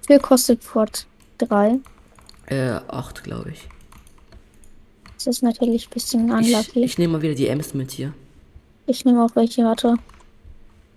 Wie 0.03 0.13
viel 0.13 0.19
kostet 0.19 0.65
Port 0.65 1.05
3? 1.39 1.79
Äh, 2.45 2.79
8, 2.87 3.25
glaube 3.25 3.51
ich. 3.51 3.67
Das 5.17 5.27
ist 5.27 5.43
natürlich 5.43 5.87
ein 5.87 5.89
bisschen 5.89 6.27
Ich, 6.29 6.33
unlucky. 6.33 6.79
Ich, 6.79 6.91
ich 6.91 6.97
nehme 6.99 7.11
mal 7.11 7.21
wieder 7.21 7.35
die 7.35 7.49
Ems 7.49 7.73
mit 7.73 7.91
hier. 7.91 8.13
nehme 9.03 9.21
auch 9.21 9.35
welche, 9.35 9.65
warte. 9.65 9.95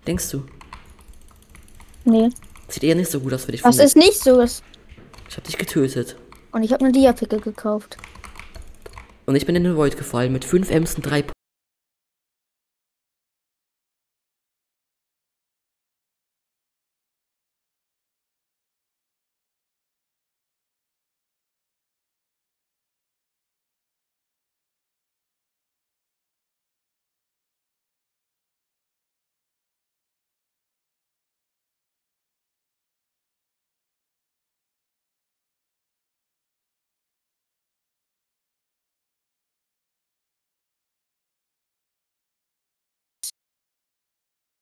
Denkst 0.06 0.30
du? 0.30 0.44
Nee. 2.04 2.28
Sieht 2.68 2.84
eher 2.84 2.94
nicht 2.94 3.10
so 3.10 3.18
gut 3.18 3.34
aus 3.34 3.44
für 3.44 3.50
dich. 3.50 3.62
Das 3.62 3.74
finde 3.74 3.86
ist 3.86 3.96
nicht 3.96 4.22
so. 4.22 4.40
Ich 4.40 5.36
habe 5.36 5.46
dich 5.48 5.58
getötet. 5.58 6.14
und 6.52 6.62
ich 6.62 6.72
habe 6.72 6.84
eine 6.84 6.92
Dia-Picke 6.92 7.40
gekauft. 7.40 7.96
Und 9.28 9.34
ich 9.34 9.44
bin 9.44 9.54
in 9.54 9.64
den 9.64 9.76
Void 9.76 9.98
gefallen 9.98 10.32
mit 10.32 10.46
5 10.46 10.70
Ems 10.70 10.94
und 10.94 11.02
3 11.02 11.22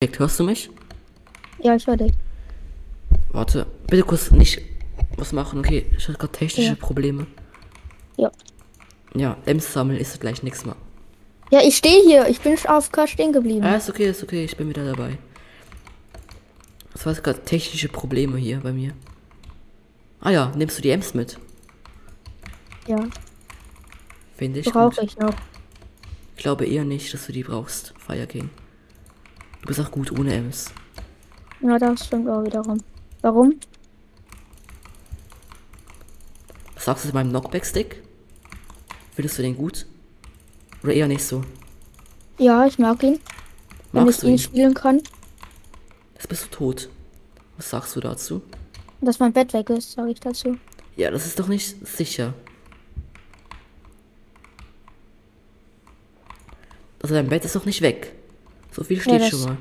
Hörst 0.04 0.38
du 0.38 0.44
mich? 0.44 0.68
Ja, 1.59 1.74
ich 1.74 1.87
höre 1.87 1.96
dich. 1.96 2.12
Warte, 3.30 3.66
bitte 3.87 4.02
kurz 4.02 4.30
nicht 4.30 4.61
was 5.16 5.32
machen. 5.32 5.61
Okay, 5.61 5.87
ich 5.96 6.06
hatte 6.06 6.18
gerade 6.18 6.32
technische 6.32 6.68
Ja. 6.68 6.74
Probleme. 6.74 7.26
Ja. 8.18 8.30
Ja, 9.14 9.38
Ems 9.46 9.72
sammeln 9.72 9.98
ist 9.98 10.20
gleich 10.20 10.42
nichts 10.42 10.66
mehr. 10.66 10.76
Ja, 11.50 11.62
ich 11.62 11.78
stehe 11.78 12.02
hier. 12.02 12.28
Ich 12.28 12.42
bin 12.42 12.59
auf 12.68 12.92
K 12.92 13.06
stehen 13.06 13.32
geblieben. 13.32 13.64
Ja, 13.64 13.76
ist 13.76 13.88
okay, 13.88 14.11
ist 14.11 14.22
okay, 14.22 14.44
ich 14.44 14.54
bin 14.59 14.68
wieder 14.68 14.85
dabei. 14.85 15.16
Das 16.92 17.06
war 17.06 17.14
gerade 17.14 17.42
technische 17.42 17.88
Probleme 17.88 18.37
hier 18.37 18.61
bei 18.61 18.72
mir. 18.72 18.92
Ah 20.20 20.30
ja, 20.30 20.52
nimmst 20.54 20.76
du 20.76 20.82
die 20.82 20.90
Ems 20.90 21.14
mit? 21.14 21.38
Ja, 22.87 23.02
Finde 24.37 24.61
ich 24.61 24.70
brauche 24.70 25.02
ich 25.02 25.16
noch. 25.16 25.35
Ich 26.37 26.42
glaube 26.42 26.66
eher 26.66 26.85
nicht, 26.85 27.14
dass 27.14 27.24
du 27.24 27.32
die 27.32 27.44
brauchst, 27.44 27.94
Fire 27.96 28.26
King. 28.26 28.50
Du 29.66 29.74
bist 29.74 29.81
auch 29.81 29.90
gut 29.90 30.16
ohne 30.16 30.33
Ems. 30.33 30.66
Ja, 31.61 31.76
das 31.76 32.07
stimmt 32.07 32.29
auch 32.29 32.44
wiederum. 32.44 32.81
Warum? 33.20 33.59
Was 36.76 36.85
sagst 36.85 37.05
du 37.05 37.09
zu 37.09 37.14
meinem 37.14 37.31
Knockback-Stick? 37.31 38.00
Findest 39.16 39.38
du 39.38 39.42
den 39.42 39.57
gut? 39.57 39.85
Oder 40.85 40.92
eher 40.92 41.09
nicht 41.09 41.24
so? 41.24 41.42
Ja, 42.38 42.64
ich 42.64 42.79
mag 42.79 43.02
ihn. 43.02 43.18
Wenn 43.90 44.05
Magst 44.05 44.18
ich 44.18 44.20
du 44.20 44.26
ihn 44.29 44.33
ihn? 44.35 44.38
spielen 44.38 44.74
kann. 44.74 45.02
Jetzt 46.14 46.29
bist 46.29 46.44
du 46.44 46.48
tot. 46.50 46.88
Was 47.57 47.68
sagst 47.68 47.96
du 47.96 48.00
dazu? 48.00 48.42
Dass 49.00 49.18
mein 49.18 49.33
Bett 49.33 49.52
weg 49.52 49.68
ist, 49.70 49.90
sage 49.90 50.12
ich 50.12 50.20
dazu. 50.20 50.57
Ja, 50.94 51.11
das 51.11 51.26
ist 51.26 51.40
doch 51.40 51.48
nicht 51.48 51.85
sicher. 51.85 52.35
Also 57.02 57.16
dein 57.16 57.29
Bett 57.29 57.44
ist 57.44 57.57
doch 57.57 57.64
nicht 57.66 57.83
weg. 57.83 58.12
So 58.76 58.84
viel 58.84 59.00
steht 59.00 59.22
das- 59.22 59.30
schon 59.30 59.44
mal. 59.44 59.56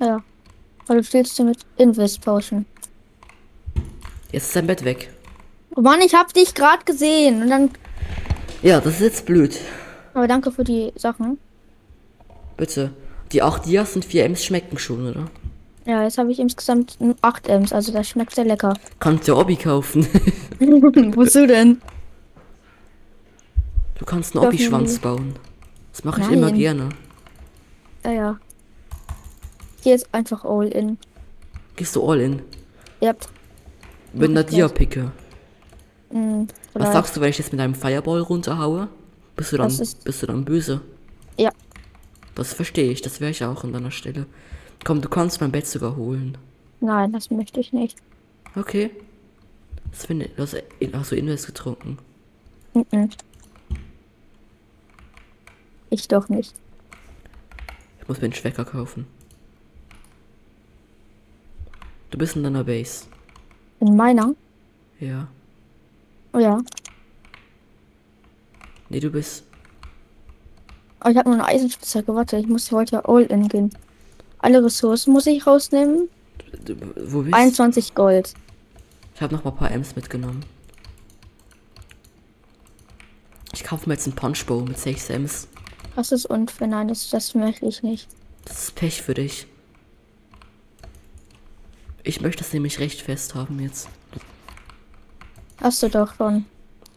Ja. 0.00 0.22
Weil 0.86 0.98
du 0.98 1.02
spielst 1.04 1.36
du 1.38 1.44
mit 1.44 1.58
Invest 1.76 2.20
Potion. 2.22 2.64
Jetzt 4.30 4.46
ist 4.46 4.56
dein 4.56 4.68
Bett 4.68 4.84
weg. 4.84 5.12
Oh 5.74 5.80
Mann, 5.80 6.00
ich 6.00 6.14
hab 6.14 6.32
dich 6.32 6.54
gerade 6.54 6.84
gesehen. 6.84 7.42
Und 7.42 7.50
dann. 7.50 7.70
Ja, 8.62 8.80
das 8.80 8.94
ist 8.94 9.00
jetzt 9.00 9.26
blöd. 9.26 9.56
Aber 10.14 10.28
danke 10.28 10.52
für 10.52 10.62
die 10.64 10.92
Sachen. 10.94 11.38
Bitte. 12.56 12.92
Die 13.32 13.42
8 13.42 13.66
Dias 13.66 13.96
und 13.96 14.04
4 14.04 14.24
Ms 14.26 14.44
schmecken 14.44 14.78
schon, 14.78 15.08
oder? 15.10 15.28
Ja, 15.84 16.04
jetzt 16.04 16.18
habe 16.18 16.30
ich 16.30 16.38
insgesamt 16.38 16.96
8 17.20 17.48
Ms, 17.48 17.72
also 17.72 17.92
das 17.92 18.08
schmeckt 18.08 18.34
sehr 18.34 18.44
lecker. 18.44 18.74
Kannst 19.00 19.26
ja 19.26 19.34
Obby 19.34 19.56
kaufen. 19.56 20.06
Wozu 20.60 21.46
denn? 21.46 21.80
Du 23.98 24.04
kannst 24.04 24.36
einen 24.36 24.50
die- 24.56 24.68
bauen. 24.98 25.34
Das 25.92 26.04
mache 26.04 26.20
ich 26.20 26.30
immer 26.30 26.52
gerne. 26.52 26.90
Ja, 28.08 28.14
ja. 28.14 28.38
Geh 29.84 29.90
jetzt 29.90 30.08
einfach 30.12 30.44
all 30.44 30.68
in. 30.68 30.96
Gehst 31.76 31.94
du 31.94 32.02
all 32.08 32.20
in. 32.20 32.42
Yep. 33.02 33.26
Mit 34.14 34.30
einer 34.30 34.40
ich 34.40 34.46
gleich. 34.46 34.56
Dia-Picke. 34.56 35.12
Hm, 36.10 36.48
Was 36.72 36.92
sagst 36.92 37.14
du, 37.16 37.20
wenn 37.20 37.28
ich 37.28 37.36
jetzt 37.38 37.52
mit 37.52 37.60
einem 37.60 37.74
Fireball 37.74 38.20
runterhaue? 38.22 38.88
Bist 39.36 39.52
du 39.52 39.58
dann, 39.58 39.68
Das 39.68 39.78
ist- 39.80 40.04
bist 40.04 40.22
du 40.22 40.26
dann 40.26 40.44
böse? 40.46 40.80
Ja. 41.38 41.50
Das 42.34 42.54
verstehe 42.54 42.90
ich, 42.90 43.02
das 43.02 43.20
wäre 43.20 43.30
ich 43.30 43.44
auch 43.44 43.62
an 43.62 43.74
deiner 43.74 43.90
Stelle. 43.90 44.24
Komm, 44.84 45.02
du 45.02 45.08
kannst 45.10 45.40
mein 45.42 45.52
Bett 45.52 45.66
sogar 45.66 45.96
holen. 45.96 46.38
Nein, 46.80 47.12
das 47.12 47.30
möchte 47.30 47.60
ich 47.60 47.72
nicht. 47.74 47.98
Okay. 48.56 48.90
Das 49.90 50.06
finde 50.06 50.26
ich, 50.26 50.34
du 50.34 50.42
hast, 50.42 51.10
du 51.12 51.16
Invest 51.16 51.46
getrunken. 51.46 51.98
Mhm. 52.72 53.10
Ich 55.90 56.08
doch 56.08 56.28
nicht. 56.30 56.54
Muss 58.08 58.18
mir 58.18 58.24
einen 58.24 58.32
Schwecker 58.32 58.64
kaufen. 58.64 59.06
Du 62.10 62.18
bist 62.18 62.36
in 62.36 62.42
deiner 62.42 62.64
Base. 62.64 63.04
In 63.80 63.96
meiner? 63.96 64.34
Ja. 64.98 65.28
Oh 66.32 66.38
ja. 66.38 66.60
Nee, 68.88 69.00
du 69.00 69.10
bist. 69.10 69.44
Aber 71.00 71.10
ich 71.10 71.16
habe 71.18 71.28
nur 71.28 71.38
eine 71.38 71.46
Eisenspitzhacke. 71.46 72.14
Warte, 72.14 72.38
ich 72.38 72.48
muss 72.48 72.72
heute 72.72 72.96
ja 72.96 73.04
all 73.04 73.22
in 73.24 73.46
gehen. 73.48 73.70
Alle 74.38 74.64
Ressourcen 74.64 75.12
muss 75.12 75.26
ich 75.26 75.46
rausnehmen. 75.46 76.08
Du, 76.64 76.74
wo 77.12 77.22
bist 77.22 77.34
21 77.34 77.94
Gold. 77.94 78.32
Ich 79.14 79.20
habe 79.20 79.34
noch 79.34 79.44
mal 79.44 79.50
ein 79.50 79.56
paar 79.56 79.70
Ms 79.70 79.96
mitgenommen. 79.96 80.44
Ich 83.52 83.64
kaufe 83.64 83.88
mir 83.88 83.94
jetzt 83.94 84.06
einen 84.06 84.16
Punchbow 84.16 84.60
mit 84.62 84.78
6 84.78 85.10
Ms. 85.10 85.48
Das 85.98 86.12
ist 86.12 86.26
unfair. 86.26 86.68
Nein, 86.68 86.86
das, 86.86 87.10
das 87.10 87.34
möchte 87.34 87.66
ich 87.66 87.82
nicht. 87.82 88.06
Das 88.44 88.62
ist 88.62 88.76
Pech 88.76 89.02
für 89.02 89.14
dich. 89.14 89.48
Ich 92.04 92.20
möchte 92.20 92.44
es 92.44 92.52
nämlich 92.52 92.78
recht 92.78 93.02
fest 93.02 93.34
haben 93.34 93.58
jetzt. 93.58 93.88
Hast 95.60 95.82
du 95.82 95.88
doch 95.88 96.14
schon. 96.14 96.44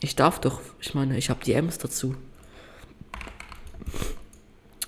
Ich 0.02 0.16
darf 0.16 0.40
doch. 0.40 0.62
Ich 0.80 0.94
meine, 0.94 1.18
ich 1.18 1.32
habe 1.32 1.44
die 1.44 1.54
Ms 1.54 1.80
dazu. 1.80 2.16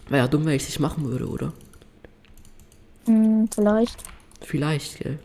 Wäre 0.09 0.25
ja 0.25 0.27
dumm, 0.27 0.45
wenn 0.45 0.53
ich 0.53 0.61
es 0.61 0.69
nicht 0.69 0.79
machen 0.79 1.05
würde, 1.05 1.27
oder? 1.27 1.51
Hm, 3.05 3.49
vielleicht. 3.51 4.03
Vielleicht, 4.41 4.99
gell? 4.99 5.17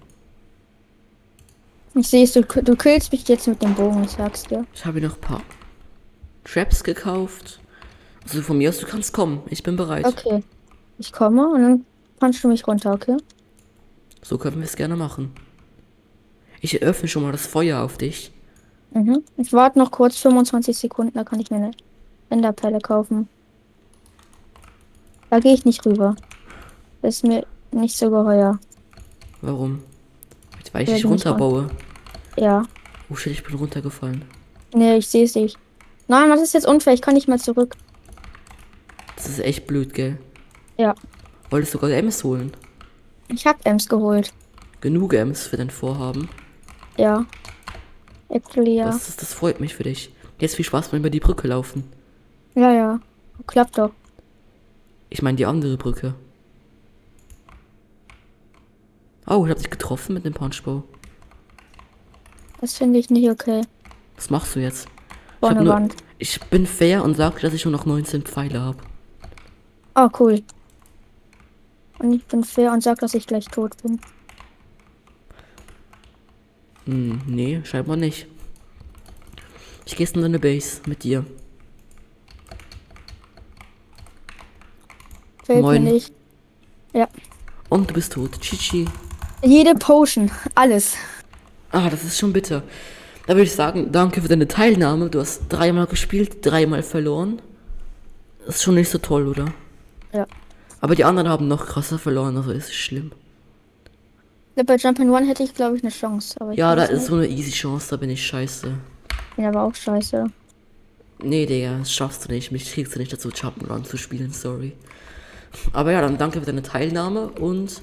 Ich 1.94 2.08
sehe 2.08 2.24
es, 2.24 2.32
du, 2.32 2.40
du 2.40 2.74
killst 2.74 3.12
mich 3.12 3.28
jetzt 3.28 3.48
mit 3.48 3.60
dem 3.60 3.74
Bogen, 3.74 4.02
ich 4.04 4.12
sag's 4.12 4.44
dir. 4.44 4.64
Ich 4.72 4.86
habe 4.86 4.98
hier 4.98 5.08
noch 5.08 5.16
ein 5.16 5.20
paar 5.20 5.42
Traps 6.44 6.82
gekauft. 6.82 7.60
Also 8.28 8.42
von 8.42 8.58
mir 8.58 8.68
aus, 8.68 8.78
du 8.78 8.86
kannst 8.86 9.12
kommen. 9.12 9.42
Ich 9.48 9.62
bin 9.62 9.76
bereit. 9.76 10.04
Okay. 10.04 10.42
Ich 10.98 11.12
komme 11.12 11.48
und 11.48 11.62
dann 11.62 11.86
punchst 12.18 12.44
du 12.44 12.48
mich 12.48 12.66
runter, 12.66 12.92
okay? 12.92 13.16
So 14.22 14.36
können 14.36 14.56
wir 14.56 14.64
es 14.64 14.76
gerne 14.76 14.96
machen. 14.96 15.32
Ich 16.60 16.82
öffne 16.82 17.08
schon 17.08 17.22
mal 17.22 17.32
das 17.32 17.46
Feuer 17.46 17.82
auf 17.82 17.96
dich. 17.96 18.32
Mhm. 18.90 19.22
Ich 19.36 19.52
warte 19.52 19.78
noch 19.78 19.90
kurz 19.90 20.18
25 20.18 20.76
Sekunden, 20.76 21.14
da 21.14 21.24
kann 21.24 21.40
ich 21.40 21.50
mir 21.50 21.56
eine 21.56 21.70
Enderperle 22.30 22.80
kaufen. 22.80 23.28
Da 25.30 25.38
gehe 25.40 25.54
ich 25.54 25.64
nicht 25.64 25.84
rüber. 25.86 26.16
Das 27.02 27.16
ist 27.16 27.24
mir 27.24 27.46
nicht 27.70 27.96
so 27.96 28.10
geheuer. 28.10 28.58
Warum? 29.40 29.82
Weil 30.72 30.82
ich 30.82 30.94
dich 30.94 31.06
runterbaue. 31.06 31.70
Ja. 32.36 32.64
Oh 33.08 33.14
shit, 33.14 33.32
ich 33.32 33.44
bin 33.44 33.54
runtergefallen. 33.54 34.24
Nee, 34.74 34.98
ich 34.98 35.08
sehe 35.08 35.24
es 35.24 35.34
nicht. 35.34 35.58
Nein, 36.08 36.28
das 36.28 36.42
ist 36.42 36.54
jetzt 36.54 36.66
unfair, 36.66 36.92
ich 36.92 37.02
kann 37.02 37.14
nicht 37.14 37.28
mehr 37.28 37.38
zurück. 37.38 37.74
Das 39.18 39.26
ist 39.28 39.40
echt 39.40 39.66
blöd, 39.66 39.94
gell? 39.94 40.16
Ja. 40.76 40.94
Wolltest 41.50 41.74
du 41.74 41.78
sogar 41.78 41.90
Ms 41.90 42.22
holen? 42.22 42.52
Ich 43.26 43.48
hab 43.48 43.66
Ems 43.66 43.88
geholt. 43.88 44.32
Genug 44.80 45.12
Ms 45.12 45.48
für 45.48 45.56
dein 45.56 45.70
Vorhaben. 45.70 46.28
Ja. 46.96 47.26
Actually, 48.28 48.76
ja. 48.76 48.86
Das, 48.86 49.16
das 49.16 49.34
freut 49.34 49.58
mich 49.58 49.74
für 49.74 49.82
dich. 49.82 50.14
Jetzt 50.38 50.54
viel 50.54 50.64
Spaß 50.64 50.90
beim 50.90 51.00
über 51.00 51.10
die 51.10 51.18
Brücke 51.18 51.48
laufen. 51.48 51.82
Ja, 52.54 52.72
ja. 52.72 53.00
Klappt 53.48 53.76
doch. 53.76 53.90
Ich 55.10 55.20
meine 55.20 55.36
die 55.36 55.46
andere 55.46 55.76
Brücke. 55.76 56.14
Oh, 59.26 59.44
ich 59.44 59.50
hab 59.50 59.58
dich 59.58 59.70
getroffen 59.70 60.14
mit 60.14 60.24
dem 60.26 60.34
Punchbow. 60.34 60.84
Das 62.60 62.76
finde 62.76 63.00
ich 63.00 63.10
nicht 63.10 63.28
okay. 63.28 63.62
Was 64.14 64.30
machst 64.30 64.54
du 64.54 64.60
jetzt? 64.60 64.86
Ich, 65.42 65.50
nur, 65.50 65.88
ich 66.18 66.40
bin 66.42 66.68
fair 66.68 67.02
und 67.02 67.16
sage, 67.16 67.40
dass 67.40 67.52
ich 67.52 67.64
nur 67.64 67.72
noch 67.72 67.84
19 67.84 68.22
Pfeile 68.22 68.60
habe. 68.60 68.78
Oh, 70.00 70.08
cool. 70.20 70.44
Und 71.98 72.12
ich 72.12 72.24
bin 72.26 72.44
fair 72.44 72.72
und 72.72 72.84
sag, 72.84 73.00
dass 73.00 73.14
ich 73.14 73.26
gleich 73.26 73.46
tot 73.46 73.72
bin. 73.82 73.98
Hm, 76.84 77.20
nee, 77.26 77.60
scheinbar 77.64 77.96
nicht. 77.96 78.28
Ich 79.86 79.96
gehe 79.96 80.06
jetzt 80.06 80.14
in 80.14 80.22
deine 80.22 80.38
Base 80.38 80.82
mit 80.86 81.02
dir. 81.02 81.26
Fällt 85.42 85.62
Moin. 85.62 85.82
mir 85.82 85.94
nicht. 85.94 86.12
Ja. 86.92 87.08
Und 87.68 87.90
du 87.90 87.94
bist 87.94 88.12
tot. 88.12 88.40
Chichi. 88.40 88.86
Jede 89.42 89.74
Potion. 89.74 90.30
Alles. 90.54 90.94
Ah, 91.72 91.90
das 91.90 92.04
ist 92.04 92.18
schon 92.18 92.32
bitter. 92.32 92.62
Da 93.26 93.34
würde 93.34 93.42
ich 93.42 93.52
sagen, 93.52 93.90
danke 93.90 94.22
für 94.22 94.28
deine 94.28 94.46
Teilnahme. 94.46 95.10
Du 95.10 95.18
hast 95.18 95.48
dreimal 95.48 95.86
gespielt, 95.86 96.46
dreimal 96.46 96.84
verloren. 96.84 97.42
Das 98.46 98.56
ist 98.56 98.62
schon 98.62 98.76
nicht 98.76 98.90
so 98.90 98.98
toll, 98.98 99.26
oder? 99.26 99.52
Ja. 100.12 100.26
Aber 100.80 100.94
die 100.94 101.04
anderen 101.04 101.28
haben 101.28 101.48
noch 101.48 101.66
krasser 101.66 101.98
verloren, 101.98 102.36
also 102.36 102.50
ist 102.50 102.68
es 102.68 102.74
schlimm. 102.74 103.12
Ja, 104.56 104.62
Bei 104.64 104.76
Jumpin' 104.76 105.10
One 105.10 105.26
hätte 105.26 105.42
ich, 105.42 105.54
glaube 105.54 105.76
ich, 105.76 105.82
eine 105.82 105.92
Chance. 105.92 106.36
Aber 106.40 106.52
Ja, 106.52 106.74
da 106.74 106.84
ist 106.84 107.06
so 107.06 107.14
eine 107.14 107.28
easy 107.28 107.50
Chance, 107.52 107.90
da 107.90 107.96
bin 107.96 108.10
ich 108.10 108.24
scheiße. 108.26 108.72
Bin 109.36 109.44
aber 109.44 109.62
auch 109.62 109.74
scheiße. 109.74 110.26
Nee, 111.22 111.46
Digga, 111.46 111.78
das 111.78 111.92
schaffst 111.92 112.24
du 112.24 112.32
nicht. 112.32 112.52
Mich 112.52 112.72
kriegst 112.72 112.94
du 112.94 112.98
nicht 112.98 113.12
dazu, 113.12 113.28
Jump'n'Run 113.28 113.84
zu 113.84 113.96
spielen, 113.96 114.32
sorry. 114.32 114.72
Aber 115.72 115.92
ja, 115.92 116.00
dann 116.00 116.18
danke 116.18 116.40
für 116.40 116.46
deine 116.46 116.62
Teilnahme 116.62 117.28
und 117.28 117.82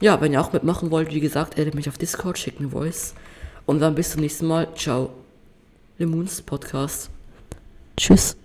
ja, 0.00 0.20
wenn 0.20 0.32
ihr 0.32 0.40
auch 0.40 0.52
mitmachen 0.52 0.90
wollt, 0.90 1.12
wie 1.14 1.20
gesagt, 1.20 1.58
addet 1.58 1.74
mich 1.74 1.88
auf 1.88 1.98
Discord, 1.98 2.38
schickt 2.38 2.60
eine 2.60 2.70
Voice. 2.70 3.14
Und 3.66 3.80
dann 3.80 3.94
bis 3.94 4.10
zum 4.10 4.20
nächsten 4.20 4.46
Mal. 4.46 4.68
Ciao. 4.74 5.10
Lemons 5.98 6.42
Podcast. 6.42 7.10
Tschüss. 7.96 8.36